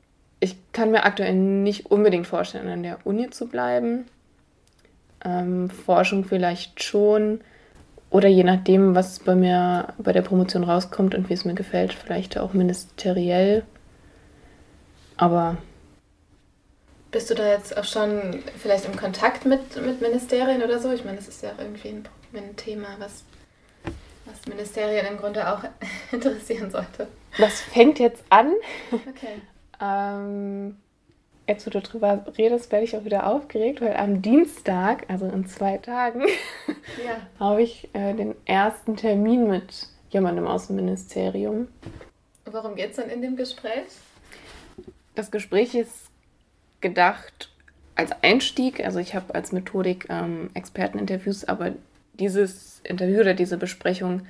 ich 0.41 0.57
kann 0.73 0.91
mir 0.91 1.05
aktuell 1.05 1.35
nicht 1.35 1.87
unbedingt 1.87 2.27
vorstellen, 2.27 2.69
an 2.69 2.83
der 2.83 2.99
Uni 3.05 3.31
zu 3.31 3.47
bleiben. 3.47 4.07
Ähm, 5.25 5.71
Forschung 5.71 6.25
vielleicht 6.25 6.83
schon. 6.83 7.41
Oder 8.11 8.29
je 8.29 8.43
nachdem, 8.43 8.95
was 8.95 9.21
bei 9.21 9.35
mir 9.35 9.95
bei 9.99 10.13
der 10.13 10.23
Promotion 10.23 10.65
rauskommt 10.65 11.15
und 11.15 11.29
wie 11.29 11.35
es 11.35 11.45
mir 11.45 11.55
gefällt, 11.55 11.93
vielleicht 11.93 12.39
auch 12.39 12.53
ministeriell. 12.53 13.63
Aber. 15.17 15.59
Bist 17.13 17.31
du 17.31 17.35
da 17.35 17.49
jetzt 17.49 17.77
auch 17.77 17.85
schon 17.85 18.43
vielleicht 18.57 18.87
im 18.87 18.97
Kontakt 18.97 19.45
mit, 19.45 19.77
mit 19.85 20.01
Ministerien 20.01 20.63
oder 20.63 20.79
so? 20.79 20.91
Ich 20.93 21.05
meine, 21.05 21.17
das 21.17 21.29
ist 21.29 21.43
ja 21.43 21.51
auch 21.51 21.59
irgendwie 21.59 21.89
ein 21.89 22.05
ein 22.39 22.57
Thema, 22.57 22.89
was, 22.99 23.25
was 24.25 24.47
Ministerien 24.47 25.07
im 25.07 25.17
Grunde 25.17 25.53
auch 25.53 25.65
interessieren 26.13 26.71
sollte. 26.71 27.09
Das 27.39 27.61
fängt 27.61 27.99
jetzt 27.99 28.25
an. 28.31 28.53
Okay. 28.91 29.41
ähm, 29.81 30.77
jetzt, 31.47 31.67
wo 31.67 31.71
du 31.71 31.81
drüber 31.81 32.25
redest, 32.39 32.71
werde 32.73 32.85
ich 32.85 32.97
auch 32.97 33.05
wieder 33.05 33.27
aufgeregt, 33.27 33.81
weil 33.81 33.97
am 33.97 34.23
Dienstag, 34.23 35.05
also 35.09 35.27
in 35.27 35.47
zwei 35.47 35.79
Tagen, 35.79 36.23
ja. 37.05 37.17
habe 37.39 37.63
ich 37.63 37.89
äh, 37.93 38.15
den 38.15 38.35
ersten 38.45 38.97
Termin 38.97 39.49
mit 39.49 39.89
jemandem 40.11 40.47
aus 40.47 40.69
dem 40.69 40.77
Ministerium. 40.77 41.69
Worum 42.45 42.75
geht 42.75 42.91
es 42.91 42.97
dann 42.97 43.11
in 43.11 43.23
dem 43.23 43.37
Gespräch? 43.37 43.87
Das 45.15 45.31
Gespräch 45.31 45.75
ist 45.75 46.11
gedacht 46.81 47.51
als 47.95 48.13
Einstieg. 48.23 48.85
Also 48.85 48.99
ich 48.99 49.15
habe 49.15 49.35
als 49.35 49.53
Methodik 49.53 50.07
ähm, 50.09 50.51
Experteninterviews, 50.55 51.45
aber 51.45 51.73
dieses 52.15 52.81
Interview 52.85 53.21
oder 53.21 53.35
diese 53.35 53.57
Besprechung 53.57 54.23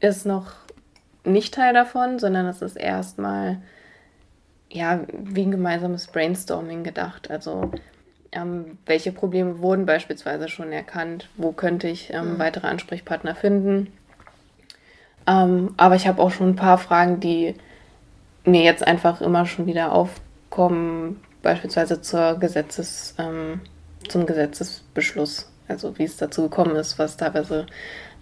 ist 0.00 0.26
noch 0.26 0.52
nicht 1.24 1.54
Teil 1.54 1.72
davon, 1.72 2.18
sondern 2.18 2.46
es 2.46 2.62
ist 2.62 2.76
erstmal 2.76 3.62
ja, 4.70 5.00
wie 5.12 5.42
ein 5.42 5.50
gemeinsames 5.50 6.08
Brainstorming 6.08 6.84
gedacht. 6.84 7.30
Also 7.30 7.70
ähm, 8.32 8.78
welche 8.86 9.12
Probleme 9.12 9.60
wurden 9.60 9.86
beispielsweise 9.86 10.48
schon 10.48 10.72
erkannt, 10.72 11.28
wo 11.36 11.52
könnte 11.52 11.88
ich 11.88 12.12
ähm, 12.12 12.34
mhm. 12.34 12.38
weitere 12.38 12.66
Ansprechpartner 12.66 13.34
finden. 13.34 13.92
Ähm, 15.26 15.72
aber 15.76 15.94
ich 15.94 16.06
habe 16.06 16.20
auch 16.20 16.30
schon 16.30 16.50
ein 16.50 16.56
paar 16.56 16.78
Fragen, 16.78 17.20
die 17.20 17.54
mir 18.44 18.62
jetzt 18.62 18.86
einfach 18.86 19.20
immer 19.20 19.46
schon 19.46 19.66
wieder 19.66 19.92
aufkommen, 19.92 21.22
beispielsweise 21.42 22.02
zur 22.02 22.38
Gesetzes, 22.38 23.14
ähm, 23.18 23.60
zum 24.08 24.26
Gesetzesbeschluss 24.26 25.50
also 25.68 25.98
wie 25.98 26.04
es 26.04 26.16
dazu 26.16 26.42
gekommen 26.42 26.76
ist, 26.76 26.98
was 26.98 27.16
teilweise 27.16 27.66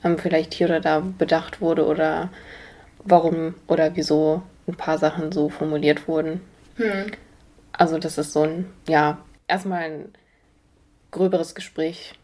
ähm, 0.04 0.18
vielleicht 0.18 0.54
hier 0.54 0.68
oder 0.68 0.80
da 0.80 1.00
bedacht 1.00 1.60
wurde 1.60 1.86
oder 1.86 2.30
warum 3.04 3.54
oder 3.66 3.96
wieso 3.96 4.42
ein 4.68 4.76
paar 4.76 4.98
Sachen 4.98 5.32
so 5.32 5.48
formuliert 5.48 6.06
wurden. 6.08 6.40
Hm. 6.76 7.12
Also 7.72 7.98
das 7.98 8.18
ist 8.18 8.32
so 8.32 8.42
ein, 8.42 8.72
ja, 8.86 9.18
erstmal 9.48 9.82
ein 9.82 10.12
gröberes 11.10 11.54
Gespräch. 11.54 12.14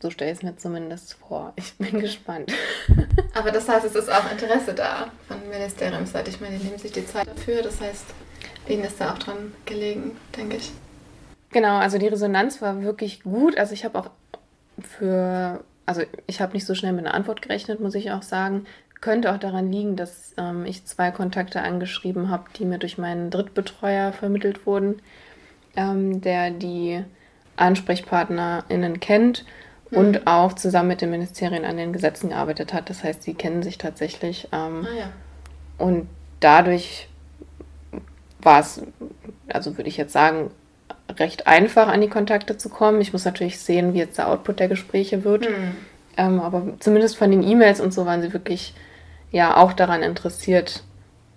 So 0.00 0.10
stelle 0.10 0.32
ich 0.32 0.38
es 0.38 0.42
mir 0.42 0.56
zumindest 0.56 1.14
vor. 1.14 1.52
Ich 1.56 1.74
bin 1.74 2.00
gespannt. 2.00 2.52
Aber 3.34 3.52
das 3.52 3.68
heißt, 3.68 3.84
es 3.84 3.94
ist 3.94 4.10
auch 4.10 4.30
Interesse 4.32 4.74
da 4.74 5.12
von 5.28 5.36
Ministeriumsseite. 5.48 6.30
Ich 6.30 6.40
meine, 6.40 6.58
die 6.58 6.64
nehmen 6.64 6.78
sich 6.78 6.90
die 6.90 7.06
Zeit 7.06 7.28
dafür. 7.28 7.62
Das 7.62 7.80
heißt, 7.80 8.06
ihnen 8.66 8.82
ist 8.82 9.00
da 9.00 9.12
auch 9.12 9.18
dran 9.18 9.54
gelegen, 9.64 10.16
denke 10.36 10.56
ich. 10.56 10.72
Genau, 11.50 11.76
also 11.76 11.98
die 11.98 12.08
Resonanz 12.08 12.60
war 12.60 12.82
wirklich 12.82 13.22
gut. 13.22 13.56
Also 13.58 13.74
ich 13.74 13.84
habe 13.84 13.98
auch 13.98 14.10
für, 14.98 15.64
also 15.86 16.02
ich 16.26 16.40
habe 16.40 16.52
nicht 16.52 16.66
so 16.66 16.74
schnell 16.74 16.92
mit 16.92 17.06
einer 17.06 17.14
Antwort 17.14 17.42
gerechnet, 17.42 17.80
muss 17.80 17.94
ich 17.94 18.10
auch 18.10 18.22
sagen. 18.22 18.66
Könnte 19.00 19.32
auch 19.32 19.38
daran 19.38 19.72
liegen, 19.72 19.96
dass 19.96 20.34
ähm, 20.36 20.64
ich 20.64 20.84
zwei 20.84 21.10
Kontakte 21.10 21.62
angeschrieben 21.62 22.30
habe, 22.30 22.44
die 22.56 22.64
mir 22.64 22.78
durch 22.78 22.98
meinen 22.98 23.30
Drittbetreuer 23.30 24.12
vermittelt 24.12 24.64
wurden, 24.64 25.02
ähm, 25.74 26.20
der 26.20 26.50
die 26.50 27.02
AnsprechpartnerInnen 27.56 29.00
kennt 29.00 29.44
mhm. 29.90 29.98
und 29.98 30.26
auch 30.26 30.52
zusammen 30.52 30.88
mit 30.88 31.00
den 31.00 31.10
Ministerien 31.10 31.64
an 31.64 31.76
den 31.76 31.92
Gesetzen 31.92 32.30
gearbeitet 32.30 32.72
hat. 32.72 32.90
Das 32.90 33.02
heißt, 33.02 33.22
sie 33.24 33.34
kennen 33.34 33.62
sich 33.62 33.78
tatsächlich. 33.78 34.48
Ähm, 34.52 34.86
ah, 34.88 34.98
ja. 34.98 35.10
Und 35.78 36.08
dadurch 36.38 37.08
war 38.40 38.60
es, 38.60 38.82
also 39.48 39.76
würde 39.76 39.88
ich 39.88 39.96
jetzt 39.96 40.12
sagen, 40.12 40.50
recht 41.18 41.46
einfach 41.46 41.88
an 41.88 42.00
die 42.00 42.08
Kontakte 42.08 42.56
zu 42.56 42.68
kommen. 42.68 43.00
Ich 43.00 43.12
muss 43.12 43.24
natürlich 43.24 43.58
sehen, 43.58 43.94
wie 43.94 43.98
jetzt 43.98 44.18
der 44.18 44.28
Output 44.28 44.60
der 44.60 44.68
Gespräche 44.68 45.24
wird. 45.24 45.48
Mhm. 45.48 45.76
Ähm, 46.16 46.40
aber 46.40 46.74
zumindest 46.80 47.16
von 47.16 47.30
den 47.30 47.42
E-Mails 47.42 47.80
und 47.80 47.92
so 47.92 48.06
waren 48.06 48.22
sie 48.22 48.32
wirklich 48.32 48.74
ja 49.30 49.56
auch 49.56 49.72
daran 49.72 50.02
interessiert 50.02 50.82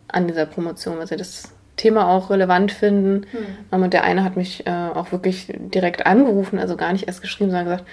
an 0.08 0.28
dieser 0.28 0.45
Promotion, 0.45 0.97
weil 0.97 1.08
sie 1.08 1.15
das 1.15 1.54
Thema 1.78 2.08
auch 2.08 2.30
relevant 2.30 2.71
finden. 2.71 3.25
Mhm. 3.71 3.84
Und 3.84 3.93
der 3.93 4.04
eine 4.04 4.23
hat 4.23 4.38
mich 4.38 4.65
äh, 4.67 4.89
auch 4.93 5.12
wirklich 5.12 5.47
direkt 5.58 6.06
angerufen, 6.06 6.60
also 6.60 6.78
gar 6.78 6.93
nicht 6.93 7.08
erst 7.08 7.21
geschrieben, 7.21 7.51
sondern 7.51 7.65
gesagt, 7.65 7.86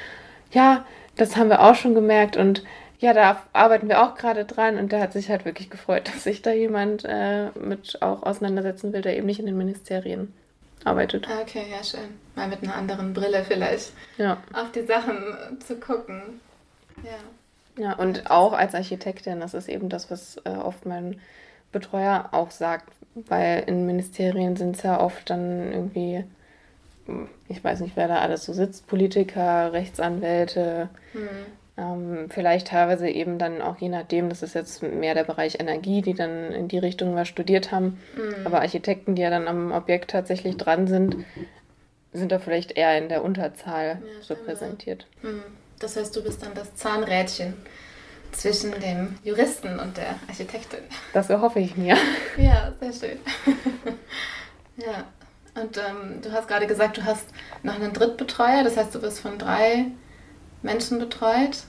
ja, 0.50 0.84
das 1.16 1.36
haben 1.36 1.50
wir 1.50 1.62
auch 1.62 1.74
schon 1.74 1.94
gemerkt 1.94 2.36
und 2.36 2.62
ja, 2.98 3.12
da 3.12 3.42
arbeiten 3.52 3.88
wir 3.88 4.02
auch 4.02 4.14
gerade 4.14 4.44
dran 4.44 4.78
und 4.78 4.92
der 4.92 5.00
hat 5.00 5.12
sich 5.12 5.28
halt 5.28 5.44
wirklich 5.44 5.70
gefreut, 5.70 6.08
dass 6.12 6.24
sich 6.24 6.42
da 6.42 6.52
jemand 6.52 7.04
äh, 7.04 7.48
mit 7.58 8.00
auch 8.00 8.22
auseinandersetzen 8.22 8.92
will, 8.92 9.02
der 9.02 9.16
eben 9.16 9.26
nicht 9.26 9.40
in 9.40 9.46
den 9.46 9.58
Ministerien 9.58 10.32
arbeitet. 10.84 11.28
Ah, 11.28 11.40
okay, 11.42 11.64
ja, 11.70 11.82
schön. 11.82 12.18
Mal 12.34 12.48
mit 12.48 12.62
einer 12.62 12.74
anderen 12.74 13.12
Brille 13.12 13.44
vielleicht 13.44 13.92
ja. 14.18 14.38
auf 14.52 14.72
die 14.72 14.82
Sachen 14.82 15.60
zu 15.60 15.76
gucken. 15.76 16.40
Ja. 17.02 17.82
Ja, 17.82 17.94
und 17.94 18.30
auch 18.30 18.52
als 18.52 18.74
Architektin, 18.74 19.40
das 19.40 19.54
ist 19.54 19.68
eben 19.68 19.88
das, 19.88 20.10
was 20.10 20.36
äh, 20.44 20.50
oft 20.50 20.84
mein 20.84 21.20
Betreuer 21.72 22.28
auch 22.32 22.50
sagt, 22.50 22.92
weil 23.14 23.64
in 23.66 23.86
Ministerien 23.86 24.56
sind 24.56 24.76
es 24.76 24.82
ja 24.82 25.00
oft 25.00 25.30
dann 25.30 25.72
irgendwie, 25.72 26.24
ich 27.48 27.64
weiß 27.64 27.80
nicht, 27.80 27.96
wer 27.96 28.08
da 28.08 28.18
alles 28.18 28.44
so 28.44 28.52
sitzt, 28.52 28.86
Politiker, 28.86 29.72
Rechtsanwälte, 29.72 30.90
hm. 31.12 31.28
Ähm, 31.76 32.28
vielleicht 32.28 32.68
teilweise 32.68 33.08
eben 33.08 33.38
dann 33.38 33.62
auch 33.62 33.78
je 33.78 33.88
nachdem, 33.88 34.28
das 34.28 34.42
ist 34.42 34.54
jetzt 34.54 34.82
mehr 34.82 35.14
der 35.14 35.24
Bereich 35.24 35.58
Energie, 35.58 36.02
die 36.02 36.14
dann 36.14 36.52
in 36.52 36.68
die 36.68 36.78
Richtung 36.78 37.14
was 37.14 37.28
studiert 37.28 37.72
haben, 37.72 37.98
hm. 38.14 38.46
aber 38.46 38.60
Architekten, 38.60 39.14
die 39.14 39.22
ja 39.22 39.30
dann 39.30 39.48
am 39.48 39.72
Objekt 39.72 40.10
tatsächlich 40.10 40.56
dran 40.56 40.86
sind, 40.86 41.16
sind 42.12 42.30
da 42.30 42.38
vielleicht 42.38 42.72
eher 42.72 42.98
in 42.98 43.08
der 43.08 43.24
Unterzahl 43.24 44.02
ja, 44.02 44.34
repräsentiert. 44.34 45.06
Hm. 45.22 45.42
Das 45.78 45.96
heißt, 45.96 46.14
du 46.14 46.22
bist 46.22 46.42
dann 46.42 46.54
das 46.54 46.74
Zahnrädchen 46.74 47.54
zwischen 48.32 48.72
dem 48.80 49.18
Juristen 49.24 49.78
und 49.78 49.96
der 49.96 50.14
Architektin. 50.28 50.80
Das 51.12 51.30
erhoffe 51.30 51.60
ich 51.60 51.76
mir. 51.76 51.96
Ja, 52.36 52.72
sehr 52.80 52.92
schön. 52.92 53.18
ja. 54.76 55.04
Und 55.54 55.76
ähm, 55.76 56.22
du 56.22 56.32
hast 56.32 56.48
gerade 56.48 56.66
gesagt, 56.66 56.96
du 56.96 57.04
hast 57.04 57.26
noch 57.62 57.74
einen 57.74 57.92
Drittbetreuer, 57.92 58.64
das 58.64 58.78
heißt, 58.78 58.94
du 58.94 59.02
wirst 59.02 59.20
von 59.20 59.36
drei 59.36 59.86
Menschen 60.62 60.98
betreut. 60.98 61.64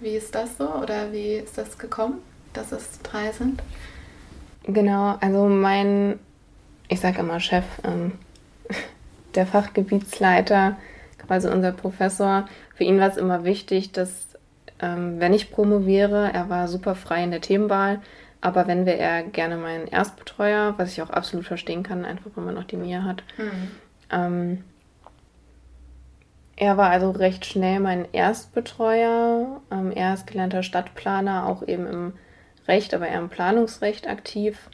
Wie 0.00 0.16
ist 0.16 0.34
das 0.34 0.56
so 0.56 0.68
oder 0.68 1.12
wie 1.12 1.34
ist 1.34 1.58
das 1.58 1.78
gekommen, 1.78 2.20
dass 2.52 2.72
es 2.72 3.00
drei 3.02 3.32
sind? 3.32 3.62
Genau, 4.64 5.16
also 5.20 5.46
mein, 5.46 6.18
ich 6.88 7.00
sage 7.00 7.20
immer 7.20 7.40
Chef, 7.40 7.64
ähm, 7.84 8.12
der 9.34 9.46
Fachgebietsleiter, 9.46 10.76
quasi 11.26 11.48
unser 11.48 11.72
Professor, 11.72 12.46
für 12.74 12.84
ihn 12.84 12.98
war 12.98 13.08
es 13.08 13.16
immer 13.16 13.44
wichtig, 13.44 13.92
dass 13.92 14.26
ähm, 14.80 15.20
wenn 15.20 15.32
ich 15.32 15.50
promoviere, 15.50 16.32
er 16.32 16.48
war 16.48 16.68
super 16.68 16.94
frei 16.94 17.24
in 17.24 17.30
der 17.30 17.40
Themenwahl, 17.40 18.00
aber 18.40 18.66
wenn 18.66 18.86
wäre 18.86 18.98
er 18.98 19.22
gerne 19.22 19.56
mein 19.56 19.86
Erstbetreuer, 19.86 20.74
was 20.76 20.92
ich 20.92 21.02
auch 21.02 21.10
absolut 21.10 21.46
verstehen 21.46 21.82
kann, 21.82 22.04
einfach 22.04 22.30
wenn 22.34 22.44
man 22.44 22.54
noch 22.54 22.64
die 22.64 22.76
Mia 22.76 23.02
hat. 23.02 23.22
Mhm. 23.38 23.70
Ähm, 24.10 24.64
er 26.56 26.76
war 26.76 26.90
also 26.90 27.10
recht 27.10 27.46
schnell 27.46 27.80
mein 27.80 28.06
Erstbetreuer. 28.12 29.60
Ähm, 29.70 29.90
er 29.92 30.14
ist 30.14 30.26
gelernter 30.26 30.62
Stadtplaner, 30.62 31.46
auch 31.46 31.66
eben 31.66 31.86
im 31.86 32.12
Recht, 32.68 32.94
aber 32.94 33.08
eher 33.08 33.18
im 33.18 33.28
Planungsrecht 33.28 34.08
aktiv. 34.08 34.70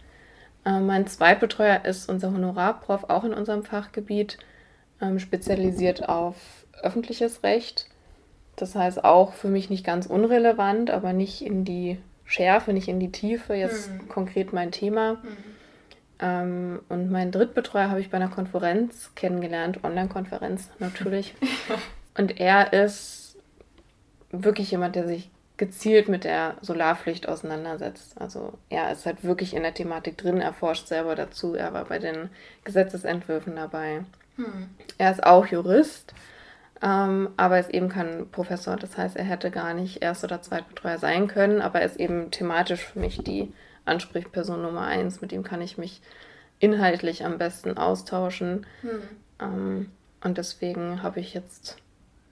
Ähm, 0.67 0.87
mein 0.87 1.07
Zweitbetreuer 1.07 1.85
ist 1.85 2.09
unser 2.09 2.33
Honorarprof, 2.33 3.05
auch 3.09 3.25
in 3.25 3.33
unserem 3.33 3.65
Fachgebiet, 3.65 4.39
ähm, 5.01 5.19
spezialisiert 5.19 6.09
auf 6.09 6.37
öffentliches 6.83 7.43
Recht. 7.43 7.87
Das 8.57 8.75
heißt 8.75 9.05
auch 9.05 9.33
für 9.33 9.49
mich 9.49 9.71
nicht 9.71 9.85
ganz 9.85 10.07
unrelevant, 10.07 10.91
aber 10.91 11.15
nicht 11.15 11.43
in 11.43 11.65
die 11.65 11.99
Schärfe, 12.25 12.73
nicht 12.75 12.89
in 12.89 13.01
die 13.01 13.11
Tiefe, 13.11 13.55
jetzt 13.55 13.91
mhm. 13.91 14.09
konkret 14.09 14.53
mein 14.53 14.71
Thema. 14.71 15.15
Mhm. 15.15 15.37
Ähm, 16.21 16.81
und 16.89 17.11
meinen 17.11 17.33
Drittbetreuer 17.33 17.91
habe 17.91 18.01
ich 18.01 18.11
bei 18.11 18.17
einer 18.17 18.29
Konferenz 18.29 19.13
kennengelernt, 19.15 19.83
Online-Konferenz 19.85 20.71
natürlich. 20.79 21.35
und 22.17 22.41
er 22.41 22.73
ist 22.73 23.39
wirklich 24.31 24.71
jemand, 24.71 24.97
der 24.97 25.07
sich 25.07 25.31
gezielt 25.57 26.09
mit 26.09 26.25
der 26.25 26.57
Solarpflicht 26.63 27.29
auseinandersetzt. 27.29 28.21
Also 28.21 28.55
er 28.71 28.93
ist 28.93 29.05
halt 29.05 29.25
wirklich 29.25 29.55
in 29.55 29.63
der 29.63 29.75
Thematik 29.75 30.17
drin, 30.17 30.41
er 30.41 30.55
forscht 30.55 30.87
selber 30.87 31.15
dazu, 31.15 31.55
er 31.55 31.75
war 31.75 31.85
bei 31.85 31.99
den 31.99 32.31
Gesetzesentwürfen 32.65 33.57
dabei. 33.57 34.05
Hm. 34.37 34.71
Er 34.97 35.11
ist 35.11 35.25
auch 35.25 35.47
Jurist 35.47 36.15
ähm, 36.83 37.31
aber 37.37 37.59
ist 37.59 37.71
eben 37.71 37.89
kein 37.89 38.31
Professor. 38.31 38.77
Das 38.77 38.97
heißt, 38.97 39.17
er 39.17 39.25
hätte 39.25 39.51
gar 39.51 39.75
nicht 39.75 40.03
Erst- 40.03 40.25
oder 40.25 40.41
Zweitbetreuer 40.41 40.99
sein 40.99 41.29
können, 41.29 41.61
aber 41.61 41.81
er 41.81 41.87
ist 41.87 42.01
eben 42.01 42.31
thematisch 42.31 42.85
für 42.85 42.99
mich 42.99 43.23
die 43.23 43.53
Ansprechperson 43.85 44.63
Nummer 44.63 44.83
eins. 44.83 45.21
Mit 45.21 45.33
ihm 45.33 45.43
kann 45.43 45.61
ich 45.61 45.79
mich 45.79 46.01
inhaltlich 46.59 47.25
am 47.25 47.39
besten 47.39 47.77
austauschen. 47.77 48.67
Hm. 48.83 49.03
Ähm, 49.41 49.91
und 50.23 50.39
deswegen 50.39 51.03
habe 51.03 51.21
ich 51.21 51.35
jetzt 51.35 51.77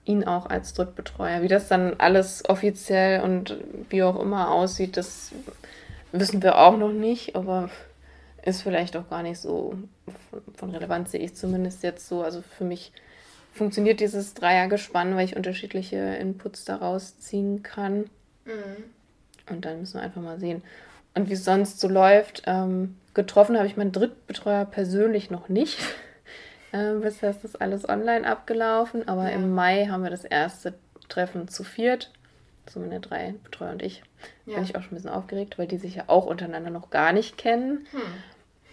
ihn 0.05 0.23
auch 0.23 0.47
als 0.47 0.73
Drittbetreuer. 0.73 1.41
Wie 1.41 1.47
das 1.47 1.67
dann 1.67 1.95
alles 1.99 2.47
offiziell 2.47 3.21
und 3.21 3.57
wie 3.89 4.03
auch 4.03 4.19
immer 4.19 4.51
aussieht, 4.51 4.97
das 4.97 5.31
wissen 6.11 6.41
wir 6.41 6.57
auch 6.57 6.77
noch 6.77 6.91
nicht, 6.91 7.35
aber 7.35 7.69
ist 8.43 8.61
vielleicht 8.61 8.95
auch 8.95 9.09
gar 9.09 9.23
nicht 9.23 9.39
so 9.39 9.77
von 10.55 10.71
Relevanz, 10.71 11.11
sehe 11.11 11.19
ich 11.19 11.35
zumindest 11.35 11.83
jetzt 11.83 12.07
so. 12.07 12.23
Also 12.23 12.41
für 12.41 12.63
mich 12.63 12.91
funktioniert 13.53 13.99
dieses 13.99 14.33
Dreiergespann, 14.33 15.15
weil 15.15 15.25
ich 15.25 15.35
unterschiedliche 15.35 15.97
Inputs 15.97 16.65
daraus 16.65 17.19
ziehen 17.19 17.63
kann. 17.63 18.09
Mhm. 18.45 18.83
Und 19.49 19.65
dann 19.65 19.79
müssen 19.79 19.95
wir 19.95 20.03
einfach 20.03 20.21
mal 20.21 20.39
sehen. 20.39 20.63
Und 21.15 21.29
wie 21.29 21.33
es 21.33 21.45
sonst 21.45 21.79
so 21.79 21.87
läuft, 21.87 22.43
ähm, 22.45 22.97
getroffen 23.13 23.57
habe 23.57 23.67
ich 23.67 23.77
meinen 23.77 23.91
Drittbetreuer 23.91 24.65
persönlich 24.65 25.29
noch 25.29 25.49
nicht. 25.49 25.79
ähm, 26.73 27.01
bisher 27.01 27.31
ist 27.31 27.43
das 27.43 27.55
alles 27.55 27.87
online 27.87 28.27
abgelaufen, 28.27 29.07
aber 29.07 29.23
ja. 29.23 29.29
im 29.29 29.53
Mai 29.53 29.87
haben 29.87 30.03
wir 30.03 30.11
das 30.11 30.25
erste 30.25 30.75
Treffen 31.07 31.47
zu 31.47 31.63
viert. 31.63 32.11
So 32.69 32.79
meine 32.79 32.99
drei 32.99 33.33
Betreuer 33.43 33.71
und 33.71 33.81
ich. 33.81 34.03
Ja. 34.45 34.55
Bin 34.55 34.63
ich 34.63 34.75
auch 34.75 34.83
schon 34.83 34.91
ein 34.91 34.95
bisschen 34.95 35.09
aufgeregt, 35.09 35.57
weil 35.57 35.67
die 35.67 35.77
sich 35.77 35.95
ja 35.95 36.03
auch 36.07 36.25
untereinander 36.25 36.69
noch 36.69 36.91
gar 36.91 37.13
nicht 37.13 37.37
kennen. 37.37 37.87
Hm. 37.91 38.01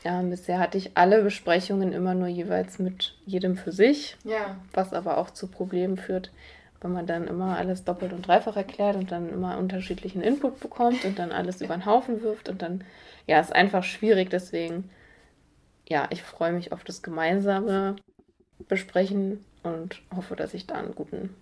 Ja, 0.04 0.22
bisher 0.22 0.58
hatte 0.58 0.78
ich 0.78 0.92
alle 0.94 1.22
Besprechungen 1.22 1.92
immer 1.92 2.14
nur 2.14 2.28
jeweils 2.28 2.78
mit 2.78 3.16
jedem 3.24 3.56
für 3.56 3.72
sich. 3.72 4.16
Ja. 4.22 4.56
Was 4.72 4.92
aber 4.92 5.18
auch 5.18 5.30
zu 5.30 5.48
Problemen 5.48 5.96
führt, 5.96 6.30
wenn 6.80 6.92
man 6.92 7.06
dann 7.06 7.26
immer 7.26 7.56
alles 7.56 7.84
doppelt 7.84 8.12
und 8.12 8.26
dreifach 8.26 8.56
erklärt 8.56 8.96
und 8.96 9.10
dann 9.10 9.30
immer 9.30 9.58
unterschiedlichen 9.58 10.22
Input 10.22 10.60
bekommt 10.60 11.04
und 11.04 11.18
dann 11.18 11.32
alles 11.32 11.60
über 11.60 11.74
den 11.74 11.86
Haufen 11.86 12.22
wirft 12.22 12.48
und 12.48 12.62
dann, 12.62 12.84
ja, 13.26 13.40
ist 13.40 13.54
einfach 13.54 13.84
schwierig. 13.84 14.30
Deswegen, 14.30 14.90
ja, 15.88 16.06
ich 16.10 16.22
freue 16.22 16.52
mich 16.52 16.72
auf 16.72 16.84
das 16.84 17.02
gemeinsame 17.02 17.96
Besprechen 18.68 19.44
und 19.62 20.02
hoffe, 20.14 20.36
dass 20.36 20.54
ich 20.54 20.66
da 20.66 20.76
einen 20.76 20.94
guten 20.94 21.34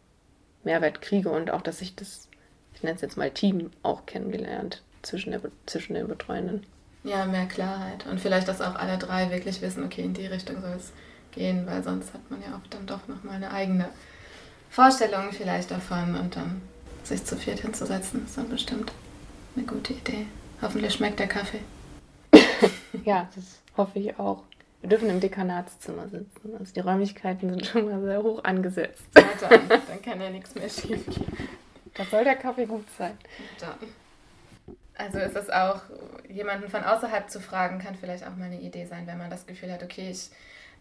Mehrwert 0.64 1.01
kriege 1.01 1.31
und 1.31 1.51
auch, 1.51 1.62
dass 1.62 1.81
ich 1.81 1.94
das, 1.94 2.29
ich 2.75 2.83
nenne 2.83 2.97
es 2.97 3.03
jetzt 3.03 3.16
mal 3.16 3.31
Team, 3.31 3.70
auch 3.83 4.07
kennengelernt 4.07 4.83
zwischen, 5.03 5.31
der, 5.31 5.40
zwischen 5.66 5.94
den 5.94 6.09
Betreuenden. 6.09 6.64
Ja, 7.05 7.27
mehr 7.27 7.47
Klarheit. 7.47 8.07
Und 8.07 8.20
vielleicht, 8.20 8.49
dass 8.49 8.62
auch 8.62 8.77
alle 8.77 8.97
drei 8.97 9.31
wirklich 9.31 9.61
wissen, 9.61 9.85
okay, 9.85 10.03
in 10.03 10.14
die 10.14 10.27
Richtung 10.27 10.62
soll 10.62 10.73
es 10.77 10.92
gehen, 11.33 11.66
weil 11.66 11.83
sonst 11.83 12.14
hat 12.14 12.31
man 12.31 12.40
ja 12.40 12.57
oft 12.57 12.73
dann 12.73 12.87
doch 12.87 13.07
nochmal 13.09 13.37
eine 13.37 13.51
eigene 13.51 13.90
Vorstellung 14.75 15.31
vielleicht 15.31 15.71
davon 15.71 16.17
und 16.17 16.35
dann 16.35 16.61
sich 17.05 17.25
zu 17.25 17.37
viert 17.37 17.61
hinzusetzen, 17.61 18.25
ist 18.25 18.37
dann 18.37 18.49
bestimmt 18.49 18.91
eine 19.55 19.65
gute 19.65 19.93
Idee. 19.93 20.27
Hoffentlich 20.61 20.95
schmeckt 20.95 21.21
der 21.21 21.29
Kaffee. 21.29 21.61
ja, 23.05 23.29
das 23.37 23.61
hoffe 23.77 24.01
ich 24.01 24.19
auch. 24.19 24.43
Wir 24.81 24.89
dürfen 24.89 25.09
im 25.11 25.21
Dekanatszimmer 25.21 26.09
sitzen. 26.09 26.57
Also 26.59 26.75
die 26.75 26.81
Räumlichkeiten 26.81 27.51
sind 27.51 27.67
schon 27.67 27.85
mal 27.85 28.03
sehr 28.03 28.21
hoch 28.21 28.43
angesetzt. 28.43 29.05
Ja, 29.17 29.49
dann, 29.49 29.69
dann 29.69 30.03
kann 30.03 30.21
ja 30.21 30.31
nichts 30.31 30.57
mehr 30.57 30.69
schief 30.69 31.07
gehen. 31.07 31.53
Da 31.95 32.05
soll 32.07 32.25
der 32.25 32.35
Kaffee 32.35 32.67
gut 32.67 32.87
sein. 32.99 33.17
Dann. 33.61 33.79
Also 34.97 35.19
ist 35.19 35.37
es 35.37 35.51
auch, 35.51 35.83
jemanden 36.29 36.69
von 36.69 36.83
außerhalb 36.83 37.31
zu 37.31 37.39
fragen, 37.39 37.79
kann 37.79 37.95
vielleicht 37.95 38.27
auch 38.27 38.35
mal 38.35 38.47
eine 38.47 38.61
Idee 38.61 38.87
sein, 38.87 39.07
wenn 39.07 39.19
man 39.19 39.31
das 39.31 39.47
Gefühl 39.47 39.71
hat, 39.71 39.85
okay, 39.85 40.11
ich, 40.11 40.31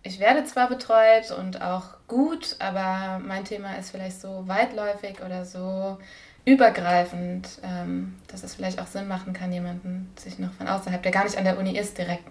ich 0.03 0.19
werde 0.19 0.43
zwar 0.43 0.67
betreut 0.67 1.31
und 1.37 1.61
auch 1.61 1.95
gut, 2.07 2.57
aber 2.59 3.19
mein 3.25 3.45
Thema 3.45 3.77
ist 3.77 3.91
vielleicht 3.91 4.19
so 4.19 4.43
weitläufig 4.47 5.21
oder 5.25 5.45
so 5.45 5.97
übergreifend, 6.45 7.47
ähm, 7.63 8.15
dass 8.27 8.43
es 8.43 8.55
vielleicht 8.55 8.81
auch 8.81 8.87
Sinn 8.87 9.07
machen 9.07 9.31
kann, 9.31 9.53
jemanden 9.53 10.11
sich 10.17 10.39
noch 10.39 10.51
von 10.51 10.67
außerhalb, 10.67 11.01
der 11.01 11.11
gar 11.13 11.23
nicht 11.23 11.37
an 11.37 11.45
der 11.45 11.57
Uni 11.57 11.77
ist, 11.77 11.97
direkt 11.97 12.25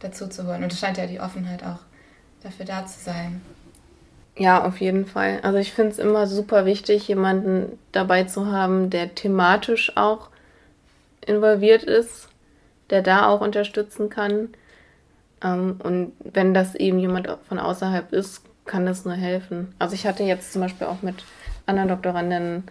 dazu 0.00 0.28
zu 0.28 0.46
holen. 0.46 0.64
Und 0.64 0.72
es 0.72 0.80
scheint 0.80 0.98
ja 0.98 1.06
die 1.06 1.20
Offenheit 1.20 1.62
auch 1.62 1.78
dafür 2.42 2.66
da 2.66 2.84
zu 2.84 2.98
sein. 2.98 3.40
Ja, 4.36 4.64
auf 4.64 4.80
jeden 4.80 5.06
Fall. 5.06 5.38
Also 5.42 5.58
ich 5.58 5.72
finde 5.72 5.92
es 5.92 6.00
immer 6.00 6.26
super 6.26 6.66
wichtig, 6.66 7.06
jemanden 7.06 7.78
dabei 7.92 8.24
zu 8.24 8.50
haben, 8.50 8.90
der 8.90 9.14
thematisch 9.14 9.96
auch 9.96 10.30
involviert 11.24 11.84
ist, 11.84 12.28
der 12.90 13.02
da 13.02 13.28
auch 13.28 13.40
unterstützen 13.40 14.10
kann. 14.10 14.48
Ähm, 15.44 15.78
und 15.82 16.12
wenn 16.32 16.54
das 16.54 16.74
eben 16.74 16.98
jemand 16.98 17.28
von 17.46 17.58
außerhalb 17.58 18.12
ist, 18.12 18.42
kann 18.64 18.86
das 18.86 19.04
nur 19.04 19.14
helfen. 19.14 19.74
Also 19.78 19.94
ich 19.94 20.06
hatte 20.06 20.24
jetzt 20.24 20.52
zum 20.52 20.62
Beispiel 20.62 20.86
auch 20.86 21.02
mit 21.02 21.24
anderen 21.66 21.90
Doktoranden 21.90 22.64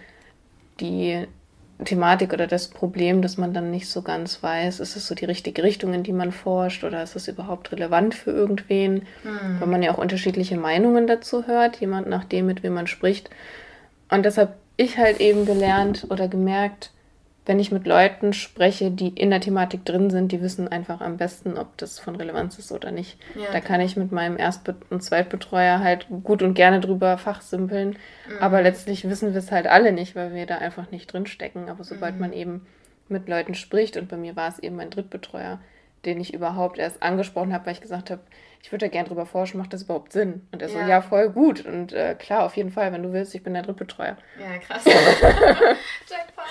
die 0.80 1.28
Thematik 1.86 2.34
oder 2.34 2.48
das 2.48 2.68
Problem, 2.70 3.22
dass 3.22 3.38
man 3.38 3.54
dann 3.54 3.72
nicht 3.72 3.90
so 3.90 4.02
ganz 4.02 4.42
weiß, 4.42 4.80
ist 4.80 4.96
es 4.96 5.08
so 5.08 5.16
die 5.16 5.26
richtige 5.26 5.64
Richtung, 5.64 5.94
in 5.94 6.04
die 6.04 6.14
man 6.14 6.32
forscht 6.32 6.84
oder 6.84 7.04
ist 7.04 7.16
es 7.16 7.28
überhaupt 7.28 7.72
relevant 7.72 8.16
für 8.16 8.32
irgendwen, 8.32 9.04
mhm. 9.24 9.60
weil 9.60 9.68
man 9.68 9.84
ja 9.84 9.92
auch 9.92 9.98
unterschiedliche 9.98 10.58
Meinungen 10.58 11.08
dazu 11.08 11.46
hört, 11.46 11.80
jemand 11.80 12.08
nach 12.08 12.24
dem, 12.24 12.46
mit 12.46 12.64
wem 12.64 12.74
man 12.74 12.88
spricht. 12.88 13.30
Und 14.10 14.24
deshalb 14.26 14.56
ich 14.78 14.98
halt 14.98 15.20
eben 15.20 15.46
gelernt 15.46 16.08
oder 16.10 16.28
gemerkt, 16.28 16.92
wenn 17.46 17.60
ich 17.60 17.72
mit 17.72 17.86
Leuten 17.86 18.32
spreche, 18.32 18.90
die 18.90 19.10
in 19.10 19.30
der 19.30 19.42
Thematik 19.42 19.84
drin 19.84 20.10
sind, 20.10 20.32
die 20.32 20.42
wissen 20.42 20.70
einfach 20.70 21.02
am 21.02 21.18
besten, 21.18 21.58
ob 21.58 21.78
das 21.78 22.00
von 22.00 22.16
Relevanz 22.16 22.58
ist 22.58 22.72
oder 22.72 22.92
nicht. 22.92 23.18
Ja, 23.36 23.52
da 23.52 23.60
kann 23.60 23.82
ich 23.82 23.98
mit 23.98 24.14
meinem 24.14 24.38
Erstbe- 24.38 24.76
und 24.90 25.04
Zweitbetreuer 25.04 25.80
halt 25.80 26.08
gut 26.24 26.42
und 26.42 26.54
gerne 26.54 26.80
drüber 26.80 27.18
fachsimpeln. 27.18 27.98
Mhm. 28.28 28.38
Aber 28.40 28.62
letztlich 28.62 29.08
wissen 29.10 29.34
wir 29.34 29.40
es 29.40 29.52
halt 29.52 29.68
alle 29.68 29.92
nicht, 29.92 30.16
weil 30.16 30.34
wir 30.34 30.46
da 30.46 30.60
einfach 30.60 30.90
nicht 30.92 31.12
drin 31.12 31.26
stecken. 31.26 31.70
Aber 31.70 31.84
sobald 31.84 32.16
mhm. 32.16 32.22
man 32.22 32.34
eben 32.34 32.66
mit 33.10 33.28
Leuten 33.28 33.56
spricht, 33.56 33.98
und 33.98 34.08
bei 34.08 34.18
mir 34.18 34.38
war 34.38 34.48
es 34.48 34.60
eben 34.60 34.78
mein 34.78 34.90
Drittbetreuer, 34.90 35.60
den 36.06 36.22
ich 36.22 36.34
überhaupt 36.34 36.78
erst 36.78 37.04
angesprochen 37.04 37.54
habe, 37.54 37.66
weil 37.66 37.74
ich 37.74 37.82
gesagt 37.82 38.10
habe, 38.10 38.22
ich 38.64 38.72
würde 38.72 38.86
da 38.86 38.90
gerne 38.90 39.10
drüber 39.10 39.26
forschen, 39.26 39.58
macht 39.58 39.74
das 39.74 39.84
überhaupt 39.84 40.14
Sinn? 40.14 40.48
Und 40.54 40.62
er 40.62 40.70
ja. 40.70 40.74
so, 40.74 40.90
ja, 40.90 41.02
voll 41.02 41.30
gut. 41.30 41.66
Und 41.66 41.92
äh, 41.92 42.16
klar, 42.16 42.46
auf 42.46 42.56
jeden 42.56 42.72
Fall, 42.72 42.94
wenn 42.94 43.04
du 43.04 43.12
willst, 43.12 43.36
ich 43.36 43.44
bin 43.44 43.54
der 43.54 43.64
Drittbetreuer. 43.64 44.18
Ja, 44.40 44.58
krass. 44.58 44.86
Jackpot. 46.08 46.46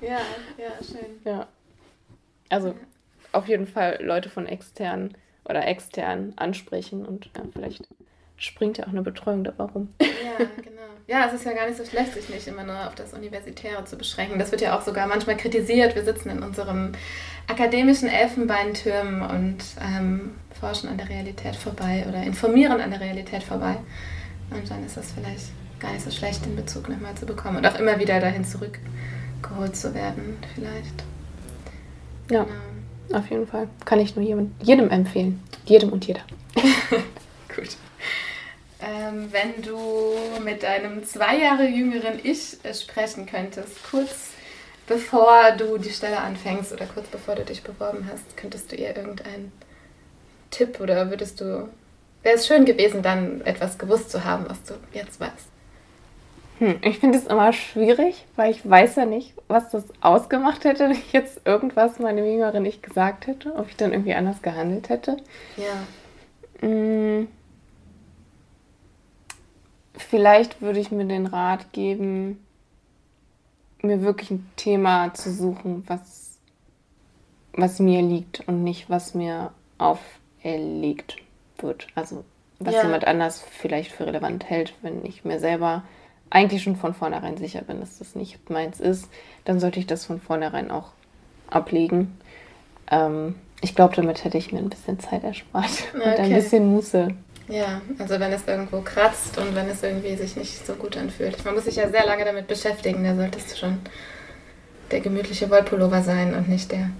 ja, 0.00 0.18
ja, 0.56 0.72
schön. 0.82 1.20
Ja. 1.24 1.46
Also 2.48 2.68
ja. 2.68 2.74
auf 3.32 3.46
jeden 3.48 3.66
Fall 3.66 3.98
Leute 4.00 4.30
von 4.30 4.46
extern 4.46 5.14
oder 5.44 5.66
extern 5.66 6.32
ansprechen 6.36 7.04
und 7.04 7.26
ja, 7.36 7.42
vielleicht 7.52 7.86
springt 8.38 8.78
ja 8.78 8.84
auch 8.84 8.90
eine 8.90 9.02
Betreuung 9.02 9.44
dabei 9.44 9.64
rum. 9.64 9.92
Ja, 10.00 10.46
genau. 10.62 10.95
Ja, 11.08 11.26
es 11.26 11.34
ist 11.34 11.44
ja 11.44 11.52
gar 11.52 11.66
nicht 11.66 11.78
so 11.78 11.84
schlecht, 11.84 12.14
sich 12.14 12.28
nicht 12.28 12.48
immer 12.48 12.64
nur 12.64 12.86
auf 12.86 12.96
das 12.96 13.12
Universitäre 13.12 13.84
zu 13.84 13.96
beschränken. 13.96 14.40
Das 14.40 14.50
wird 14.50 14.60
ja 14.60 14.76
auch 14.76 14.82
sogar 14.82 15.06
manchmal 15.06 15.36
kritisiert. 15.36 15.94
Wir 15.94 16.04
sitzen 16.04 16.30
in 16.30 16.42
unserem 16.42 16.92
akademischen 17.46 18.08
Elfenbeintürmen 18.08 19.22
und 19.22 19.58
ähm, 19.80 20.32
forschen 20.58 20.88
an 20.88 20.98
der 20.98 21.08
Realität 21.08 21.54
vorbei 21.54 22.04
oder 22.08 22.22
informieren 22.24 22.80
an 22.80 22.90
der 22.90 23.00
Realität 23.00 23.44
vorbei. 23.44 23.76
Und 24.50 24.68
dann 24.68 24.84
ist 24.84 24.96
das 24.96 25.12
vielleicht 25.12 25.52
gar 25.78 25.92
nicht 25.92 26.04
so 26.04 26.10
schlecht, 26.10 26.44
den 26.44 26.56
Bezug 26.56 26.88
nochmal 26.88 27.14
zu 27.14 27.24
bekommen 27.24 27.58
und 27.58 27.66
auch 27.66 27.78
immer 27.78 28.00
wieder 28.00 28.18
dahin 28.18 28.44
zurückgeholt 28.44 29.76
zu 29.76 29.94
werden, 29.94 30.38
vielleicht. 30.54 31.04
Ja, 32.30 32.46
genau. 33.06 33.18
auf 33.18 33.30
jeden 33.30 33.46
Fall. 33.46 33.68
Kann 33.84 34.00
ich 34.00 34.16
nur 34.16 34.24
jedem, 34.24 34.52
jedem 34.60 34.90
empfehlen. 34.90 35.40
Jedem 35.66 35.90
und 35.90 36.04
jeder. 36.04 36.22
Gut. 37.54 37.76
Ähm, 38.80 39.32
wenn 39.32 39.62
du 39.62 40.14
mit 40.44 40.62
deinem 40.62 41.04
zwei 41.04 41.38
Jahre 41.38 41.66
jüngeren 41.66 42.20
Ich 42.22 42.58
sprechen 42.74 43.26
könntest, 43.26 43.90
kurz 43.90 44.30
bevor 44.86 45.52
du 45.56 45.78
die 45.78 45.90
Stelle 45.90 46.18
anfängst 46.18 46.72
oder 46.72 46.86
kurz 46.86 47.06
bevor 47.08 47.34
du 47.34 47.44
dich 47.44 47.62
beworben 47.62 48.08
hast, 48.10 48.36
könntest 48.36 48.70
du 48.70 48.76
ihr 48.76 48.96
irgendeinen 48.96 49.50
Tipp 50.50 50.80
oder 50.80 51.10
würdest 51.10 51.40
du, 51.40 51.68
wäre 52.22 52.36
es 52.36 52.46
schön 52.46 52.64
gewesen, 52.64 53.02
dann 53.02 53.40
etwas 53.42 53.78
gewusst 53.78 54.10
zu 54.10 54.24
haben, 54.24 54.44
was 54.48 54.62
du 54.64 54.74
jetzt 54.92 55.20
weißt? 55.20 55.48
Hm, 56.58 56.76
ich 56.82 56.98
finde 56.98 57.18
es 57.18 57.26
immer 57.26 57.52
schwierig, 57.52 58.24
weil 58.36 58.50
ich 58.50 58.68
weiß 58.68 58.96
ja 58.96 59.04
nicht, 59.04 59.34
was 59.48 59.70
das 59.70 59.84
ausgemacht 60.00 60.64
hätte, 60.64 60.84
wenn 60.88 60.92
ich 60.92 61.12
jetzt 61.12 61.40
irgendwas 61.44 61.98
meinem 61.98 62.24
Jüngeren 62.24 62.62
nicht 62.62 62.82
gesagt 62.82 63.26
hätte, 63.26 63.54
ob 63.56 63.68
ich 63.68 63.76
dann 63.76 63.92
irgendwie 63.92 64.14
anders 64.14 64.42
gehandelt 64.42 64.88
hätte. 64.88 65.16
Ja. 65.56 66.60
Hm, 66.60 67.28
vielleicht 69.96 70.60
würde 70.60 70.80
ich 70.80 70.90
mir 70.90 71.04
den 71.04 71.26
Rat 71.26 71.72
geben, 71.72 72.44
mir 73.82 74.02
wirklich 74.02 74.30
ein 74.30 74.50
Thema 74.56 75.14
zu 75.14 75.32
suchen, 75.32 75.84
was, 75.86 76.38
was 77.52 77.78
mir 77.78 78.02
liegt 78.02 78.46
und 78.48 78.64
nicht, 78.64 78.90
was 78.90 79.14
mir 79.14 79.52
auferlegt 79.78 81.16
wird. 81.58 81.86
Also 81.94 82.24
was 82.58 82.74
ja. 82.74 82.82
jemand 82.82 83.06
anders 83.06 83.42
vielleicht 83.42 83.92
für 83.92 84.06
relevant 84.06 84.48
hält, 84.48 84.74
wenn 84.82 85.04
ich 85.04 85.24
mir 85.24 85.38
selber 85.38 85.82
eigentlich 86.30 86.62
schon 86.62 86.76
von 86.76 86.94
vornherein 86.94 87.36
sicher 87.36 87.62
bin, 87.62 87.80
dass 87.80 87.98
das 87.98 88.14
nicht 88.14 88.50
meins 88.50 88.80
ist, 88.80 89.08
dann 89.44 89.60
sollte 89.60 89.78
ich 89.78 89.86
das 89.86 90.06
von 90.06 90.20
vornherein 90.20 90.70
auch 90.70 90.90
ablegen. 91.48 92.18
Ähm, 92.90 93.36
ich 93.60 93.74
glaube, 93.74 93.94
damit 93.94 94.24
hätte 94.24 94.38
ich 94.38 94.52
mir 94.52 94.58
ein 94.58 94.70
bisschen 94.70 94.98
Zeit 94.98 95.22
erspart 95.22 95.70
okay. 95.94 96.04
und 96.04 96.18
ein 96.18 96.34
bisschen 96.34 96.72
Muße. 96.72 97.08
Ja, 97.48 97.80
also 97.98 98.18
wenn 98.18 98.32
es 98.32 98.46
irgendwo 98.46 98.80
kratzt 98.80 99.38
und 99.38 99.54
wenn 99.54 99.68
es 99.68 99.82
irgendwie 99.82 100.16
sich 100.16 100.36
nicht 100.36 100.66
so 100.66 100.74
gut 100.74 100.96
anfühlt. 100.96 101.44
Man 101.44 101.54
muss 101.54 101.64
sich 101.64 101.76
ja 101.76 101.88
sehr 101.88 102.04
lange 102.04 102.24
damit 102.24 102.48
beschäftigen, 102.48 103.04
da 103.04 103.14
solltest 103.14 103.52
du 103.52 103.56
schon 103.56 103.78
der 104.90 105.00
gemütliche 105.00 105.48
Wollpullover 105.50 106.02
sein 106.02 106.34
und 106.34 106.48
nicht 106.48 106.72
der, 106.72 106.90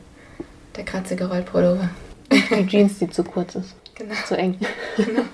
der 0.77 0.85
kratzige 0.85 1.29
Rollpullover. 1.29 1.89
Die 2.31 2.67
Jeans, 2.67 2.99
die 2.99 3.11
zu 3.11 3.25
kurz 3.25 3.55
ist. 3.57 3.75
Genau. 3.95 4.15
Zu 4.27 4.37
eng. 4.37 4.59
Genau. 4.97 5.23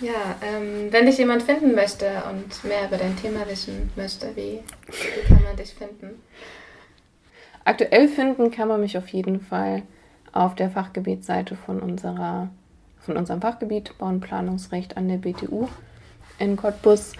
Ja, 0.00 0.36
ähm, 0.42 0.88
wenn 0.90 1.06
dich 1.06 1.16
jemand 1.16 1.44
finden 1.44 1.74
möchte 1.74 2.06
und 2.28 2.62
mehr 2.64 2.88
über 2.88 2.98
dein 2.98 3.16
Thema 3.16 3.48
wissen 3.48 3.90
möchte, 3.96 4.26
wie, 4.34 4.60
wie 4.86 5.26
kann 5.26 5.42
man 5.42 5.56
dich 5.56 5.72
finden? 5.72 6.20
Aktuell 7.64 8.08
finden 8.08 8.50
kann 8.50 8.68
man 8.68 8.80
mich 8.82 8.98
auf 8.98 9.08
jeden 9.08 9.40
Fall 9.40 9.82
auf 10.32 10.54
der 10.56 10.68
Fachgebietsseite 10.68 11.56
von, 11.56 11.80
unserer, 11.80 12.50
von 13.04 13.16
unserem 13.16 13.40
Fachgebiet 13.40 13.96
Bauenplanungsrecht 13.98 14.96
an 14.96 15.08
der 15.08 15.18
BTU 15.18 15.68
in 16.38 16.56
Cottbus. 16.56 17.12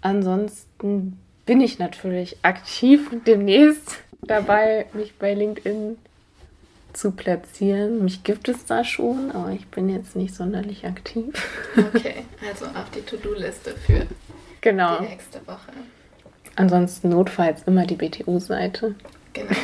Ansonsten 0.00 1.18
bin 1.46 1.60
ich 1.60 1.78
natürlich 1.78 2.36
aktiv 2.42 3.10
demnächst 3.26 3.98
dabei, 4.22 4.86
mich 4.92 5.18
bei 5.18 5.34
LinkedIn 5.34 5.98
zu 6.92 7.12
platzieren. 7.12 8.04
Mich 8.04 8.22
gibt 8.22 8.48
es 8.48 8.64
da 8.66 8.84
schon, 8.84 9.32
aber 9.32 9.50
ich 9.50 9.66
bin 9.68 9.88
jetzt 9.88 10.14
nicht 10.16 10.34
sonderlich 10.34 10.86
aktiv. 10.86 11.32
Okay, 11.76 12.24
also 12.48 12.66
auf 12.66 12.90
die 12.94 13.00
To-Do-Liste 13.00 13.72
für 13.72 14.06
genau. 14.60 14.98
die 14.98 15.06
nächste 15.08 15.46
Woche. 15.46 15.72
Ansonsten 16.54 17.08
notfalls 17.08 17.62
immer 17.62 17.86
die 17.86 17.96
BTU-Seite. 17.96 18.94
Genau. 19.32 19.56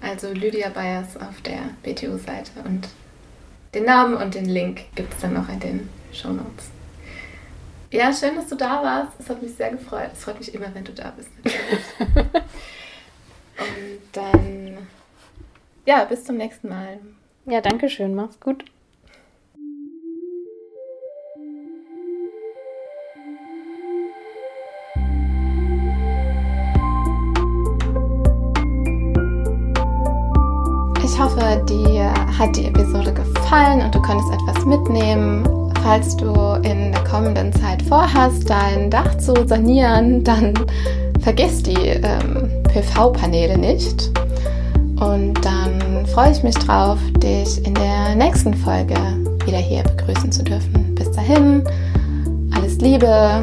Also 0.00 0.32
Lydia 0.32 0.70
Bayers 0.70 1.16
auf 1.16 1.40
der 1.42 1.60
BTU-Seite 1.82 2.50
und 2.64 2.88
den 3.74 3.84
Namen 3.84 4.14
und 4.14 4.34
den 4.34 4.46
Link 4.46 4.82
gibt 4.94 5.14
es 5.14 5.20
dann 5.20 5.34
noch 5.34 5.48
in 5.48 5.60
den 5.60 5.88
Show 6.12 6.28
Notes. 6.28 6.70
Ja, 7.90 8.12
schön, 8.12 8.34
dass 8.36 8.48
du 8.48 8.56
da 8.56 8.82
warst. 8.82 9.12
Es 9.18 9.28
hat 9.28 9.42
mich 9.42 9.54
sehr 9.54 9.70
gefreut. 9.70 10.10
Es 10.12 10.24
freut 10.24 10.38
mich 10.38 10.54
immer, 10.54 10.74
wenn 10.74 10.84
du 10.84 10.92
da 10.92 11.12
bist. 11.16 11.30
und 13.58 14.00
dann 14.12 14.78
ja, 15.86 16.04
bis 16.04 16.24
zum 16.24 16.36
nächsten 16.36 16.68
Mal. 16.68 16.98
Ja, 17.46 17.60
danke 17.60 17.88
schön. 17.90 18.14
Mach's 18.14 18.40
gut. 18.40 18.64
Hat 32.38 32.56
die 32.56 32.66
Episode 32.66 33.12
gefallen 33.12 33.82
und 33.82 33.94
du 33.94 34.00
konntest 34.02 34.32
etwas 34.32 34.64
mitnehmen. 34.64 35.46
Falls 35.82 36.16
du 36.16 36.32
in 36.62 36.92
der 36.92 37.04
kommenden 37.04 37.52
Zeit 37.52 37.82
vorhast, 37.82 38.48
dein 38.48 38.90
Dach 38.90 39.18
zu 39.18 39.34
sanieren, 39.46 40.24
dann 40.24 40.54
vergiss 41.20 41.62
die 41.62 41.74
ähm, 41.74 42.50
PV-Paneele 42.68 43.58
nicht. 43.58 44.10
Und 45.00 45.34
dann 45.44 46.06
freue 46.06 46.32
ich 46.32 46.42
mich 46.42 46.54
drauf, 46.54 46.98
dich 47.18 47.64
in 47.66 47.74
der 47.74 48.14
nächsten 48.14 48.54
Folge 48.54 48.94
wieder 49.44 49.58
hier 49.58 49.82
begrüßen 49.82 50.32
zu 50.32 50.42
dürfen. 50.42 50.94
Bis 50.94 51.10
dahin, 51.12 51.62
alles 52.54 52.78
Liebe, 52.78 53.42